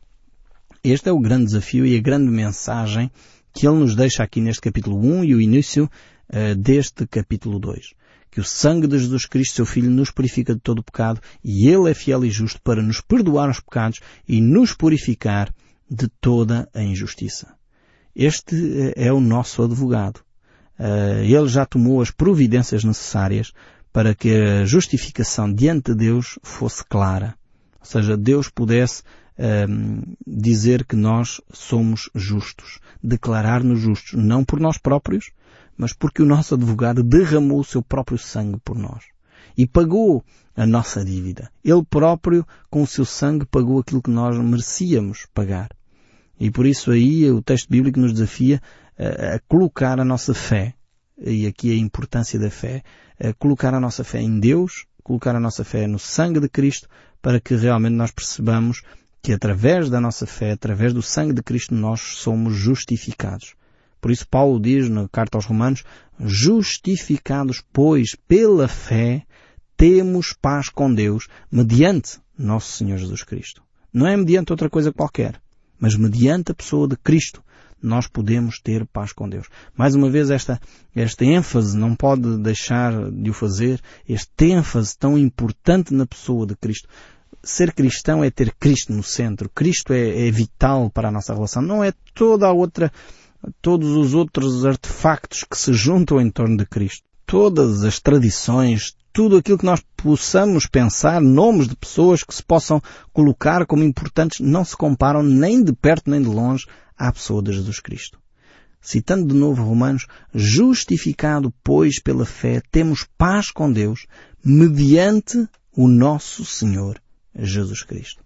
Este 0.83 1.09
é 1.09 1.13
o 1.13 1.21
grande 1.21 1.45
desafio 1.45 1.87
e 1.87 1.97
a 1.97 2.03
grande 2.03 2.29
mensagem 2.33 3.13
que 3.55 3.65
ele 3.65 3.77
nos 3.77 3.95
deixa 3.95 4.25
aqui 4.25 4.41
neste 4.41 4.61
capítulo 4.61 4.99
1 4.99 5.23
e 5.23 5.35
o 5.37 5.41
início 5.41 5.85
uh, 5.85 6.57
deste 6.57 7.07
capítulo 7.07 7.61
2. 7.61 7.95
Que 8.29 8.41
o 8.41 8.45
sangue 8.45 8.89
de 8.89 8.99
Jesus 8.99 9.25
Cristo, 9.27 9.55
seu 9.55 9.67
Filho, 9.67 9.89
nos 9.89 10.11
purifica 10.11 10.57
de 10.57 10.61
todo 10.61 10.81
o 10.81 10.85
pecado 10.85 11.21
e 11.45 11.69
ele 11.69 11.89
é 11.89 11.95
fiel 11.95 12.25
e 12.25 12.31
justo 12.31 12.61
para 12.61 12.83
nos 12.83 13.01
perdoar 13.01 13.49
os 13.49 13.61
pecados 13.61 14.01
e 14.27 14.41
nos 14.41 14.75
purificar 14.75 15.55
de 15.89 16.09
toda 16.21 16.69
a 16.75 16.83
injustiça. 16.83 17.55
Este 18.17 18.57
uh, 18.57 18.93
é 18.97 19.13
o 19.13 19.21
nosso 19.21 19.63
advogado. 19.63 20.25
Uh, 20.83 21.23
ele 21.23 21.47
já 21.47 21.65
tomou 21.65 22.03
as 22.03 22.11
providências 22.11 22.83
necessárias 22.83 23.53
para 23.93 24.17
que 24.17 24.35
a 24.35 24.65
justificação 24.65 25.53
diante 25.53 25.93
de 25.93 25.99
Deus 25.99 26.41
fosse 26.43 26.85
clara. 26.85 27.37
Ou 27.79 27.87
seja, 27.87 28.17
Deus 28.17 28.49
pudesse 28.49 29.03
ehm, 29.39 30.01
dizer 30.27 30.85
que 30.85 30.97
nós 30.97 31.41
somos 31.53 32.09
justos, 32.15 32.81
declarar-nos 33.03 33.81
justos, 33.81 34.15
não 34.15 34.45
por 34.45 34.59
nós 34.59 34.79
próprios, 34.79 35.31
mas 35.77 35.93
porque 35.93 36.23
o 36.23 36.27
nosso 36.27 36.55
advogado 36.55 37.03
derramou 37.03 37.61
o 37.61 37.65
seu 37.65 37.83
próprio 37.83 38.19
sangue 38.19 38.59
por 38.65 38.79
nós 38.79 39.05
e 39.57 39.67
pagou 39.67 40.25
a 40.57 40.67
nossa 40.67 41.05
dívida. 41.05 41.51
Ele 41.65 41.85
próprio, 41.89 42.47
com 42.71 42.83
o 42.83 42.87
seu 42.87 43.05
sangue, 43.05 43.47
pagou 43.47 43.79
aquilo 43.79 44.03
que 44.03 44.11
nós 44.11 44.39
merecíamos 44.39 45.27
pagar. 45.33 45.71
E 46.41 46.51
por 46.51 46.67
isso 46.67 46.91
aí 46.91 47.31
o 47.31 47.43
texto 47.43 47.69
bíblico 47.69 48.01
nos 48.01 48.13
desafia 48.13 48.61
a, 49.35 49.41
colocar 49.49 49.99
a 50.01 50.05
nossa 50.05 50.35
fé, 50.35 50.75
e 51.19 51.47
aqui 51.47 51.73
a 51.73 51.77
importância 51.77 52.39
da 52.39 52.51
fé, 52.51 52.83
a 53.19 53.33
colocar 53.35 53.75
a 53.75 53.81
nossa 53.81 54.03
fé 54.05 54.21
em 54.21 54.41
Deus, 54.41 54.87
colocar 55.03 55.35
a 55.35 55.41
nossa 55.41 55.65
fé 55.65 55.87
no 55.87 55.99
sangue 55.99 56.41
de 56.41 56.49
Cristo, 56.49 56.89
para 57.21 57.41
que 57.41 57.55
realmente 57.55 57.95
nós 57.95 58.11
percebamos 58.11 58.83
que 59.23 59.33
através 59.33 59.89
da 59.89 60.01
nossa 60.01 60.27
fé, 60.27 60.53
através 60.53 60.93
do 60.93 61.03
sangue 61.03 61.33
de 61.33 61.43
Cristo, 61.43 61.75
nós 61.75 62.01
somos 62.01 62.55
justificados. 62.55 63.55
Por 64.01 64.11
isso 64.11 64.27
Paulo 64.29 64.59
diz 64.61 64.89
na 64.89 65.09
carta 65.09 65.39
aos 65.39 65.47
Romanos, 65.47 65.85
justificados, 66.19 67.63
pois, 67.73 68.17
pela 68.27 68.67
fé, 68.67 69.25
temos 69.77 70.33
paz 70.33 70.69
com 70.69 70.93
Deus, 70.93 71.29
mediante 71.51 72.19
nosso 72.37 72.73
Senhor 72.73 72.99
Jesus 72.99 73.23
Cristo. 73.23 73.63
Não 73.93 74.07
é 74.07 74.17
mediante 74.17 74.53
outra 74.53 74.69
coisa 74.69 74.93
qualquer, 74.93 75.41
mas 75.79 75.95
mediante 75.95 76.51
a 76.51 76.55
pessoa 76.55 76.89
de 76.89 76.97
Cristo, 76.97 77.43
nós 77.83 78.07
podemos 78.07 78.61
ter 78.61 78.87
paz 78.87 79.13
com 79.13 79.29
Deus. 79.29 79.49
Mais 79.77 79.95
uma 79.95 80.09
vez, 80.09 80.31
esta, 80.31 80.61
esta 80.95 81.25
ênfase 81.25 81.77
não 81.77 81.95
pode 81.95 82.39
deixar 82.39 83.11
de 83.11 83.31
o 83.31 83.35
fazer, 83.35 83.81
este 84.09 84.47
ênfase 84.47 84.97
tão 84.97 85.19
importante 85.19 85.93
na 85.93 86.07
pessoa 86.07 86.47
de 86.47 86.57
Cristo 86.57 86.89
ser 87.43 87.73
cristão 87.73 88.23
é 88.23 88.31
ter 88.31 88.55
Cristo 88.55 88.93
no 88.93 89.03
centro. 89.03 89.51
Cristo 89.53 89.93
é, 89.93 90.29
é, 90.29 90.31
vital 90.31 90.91
para 90.91 91.09
a 91.09 91.13
nossa 91.13 91.35
relação. 91.35 91.63
Não 91.63 91.83
é 91.83 91.93
toda 92.15 92.47
a 92.47 92.53
outra, 92.53 92.93
todos 93.61 93.91
os 93.91 94.15
outros 94.15 94.65
artefactos 94.65 95.45
que 95.45 95.59
se 95.59 95.73
juntam 95.73 96.21
em 96.21 96.31
torno 96.31 96.57
de 96.57 96.67
Cristo. 96.67 97.03
Todas 97.27 97.85
as 97.85 97.99
tradições, 97.99 98.95
tudo 99.13 99.37
aquilo 99.37 99.59
que 99.59 99.65
nós 99.65 99.83
possamos 99.97 100.67
pensar, 100.67 101.21
nomes 101.21 101.69
de 101.69 101.77
pessoas 101.77 102.23
que 102.23 102.35
se 102.35 102.43
possam 102.43 102.81
colocar 103.13 103.67
como 103.67 103.83
importantes, 103.83 104.41
não 104.41 104.65
se 104.65 104.77
comparam 104.77 105.23
nem 105.23 105.63
de 105.63 105.73
perto 105.73 106.11
nem 106.11 106.21
de 106.21 106.29
longe 106.29 106.67
à 106.97 107.13
pessoa 107.13 107.43
de 107.43 107.53
Jesus 107.53 107.81
Cristo. 107.81 108.19
Citando 108.81 109.33
de 109.33 109.39
novo 109.39 109.63
Romanos, 109.63 110.07
justificado, 110.35 111.55
pois, 111.63 112.01
pela 112.01 112.27
fé, 112.27 112.61
temos 112.71 113.07
paz 113.17 113.51
com 113.51 113.71
Deus, 113.71 114.07
mediante 114.45 115.49
o 115.77 115.87
nosso 115.87 116.45
Senhor 116.45 117.01
Jesus 117.35 117.83
Cristo. 117.83 118.23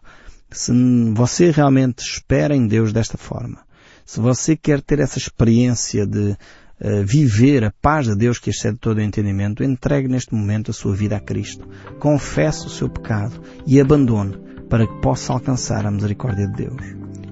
Se 0.50 0.72
você 1.14 1.50
realmente 1.50 1.98
espera 1.98 2.56
em 2.56 2.66
Deus 2.66 2.92
desta 2.92 3.18
forma, 3.18 3.66
se 4.04 4.20
você 4.20 4.56
quer 4.56 4.80
ter 4.80 5.00
essa 5.00 5.18
experiência 5.18 6.06
de 6.06 6.30
uh, 6.80 7.04
viver 7.04 7.64
a 7.64 7.72
paz 7.82 8.06
de 8.06 8.16
Deus 8.16 8.38
que 8.38 8.50
excede 8.50 8.78
todo 8.78 8.98
o 8.98 9.02
entendimento, 9.02 9.64
entregue 9.64 10.08
neste 10.08 10.34
momento 10.34 10.70
a 10.70 10.74
sua 10.74 10.94
vida 10.94 11.16
a 11.16 11.20
Cristo. 11.20 11.68
Confesse 11.98 12.66
o 12.66 12.70
seu 12.70 12.88
pecado 12.88 13.42
e 13.66 13.80
abandone 13.80 14.38
para 14.68 14.86
que 14.86 15.00
possa 15.00 15.32
alcançar 15.32 15.84
a 15.84 15.90
misericórdia 15.90 16.46
de 16.46 16.56
Deus. 16.56 17.05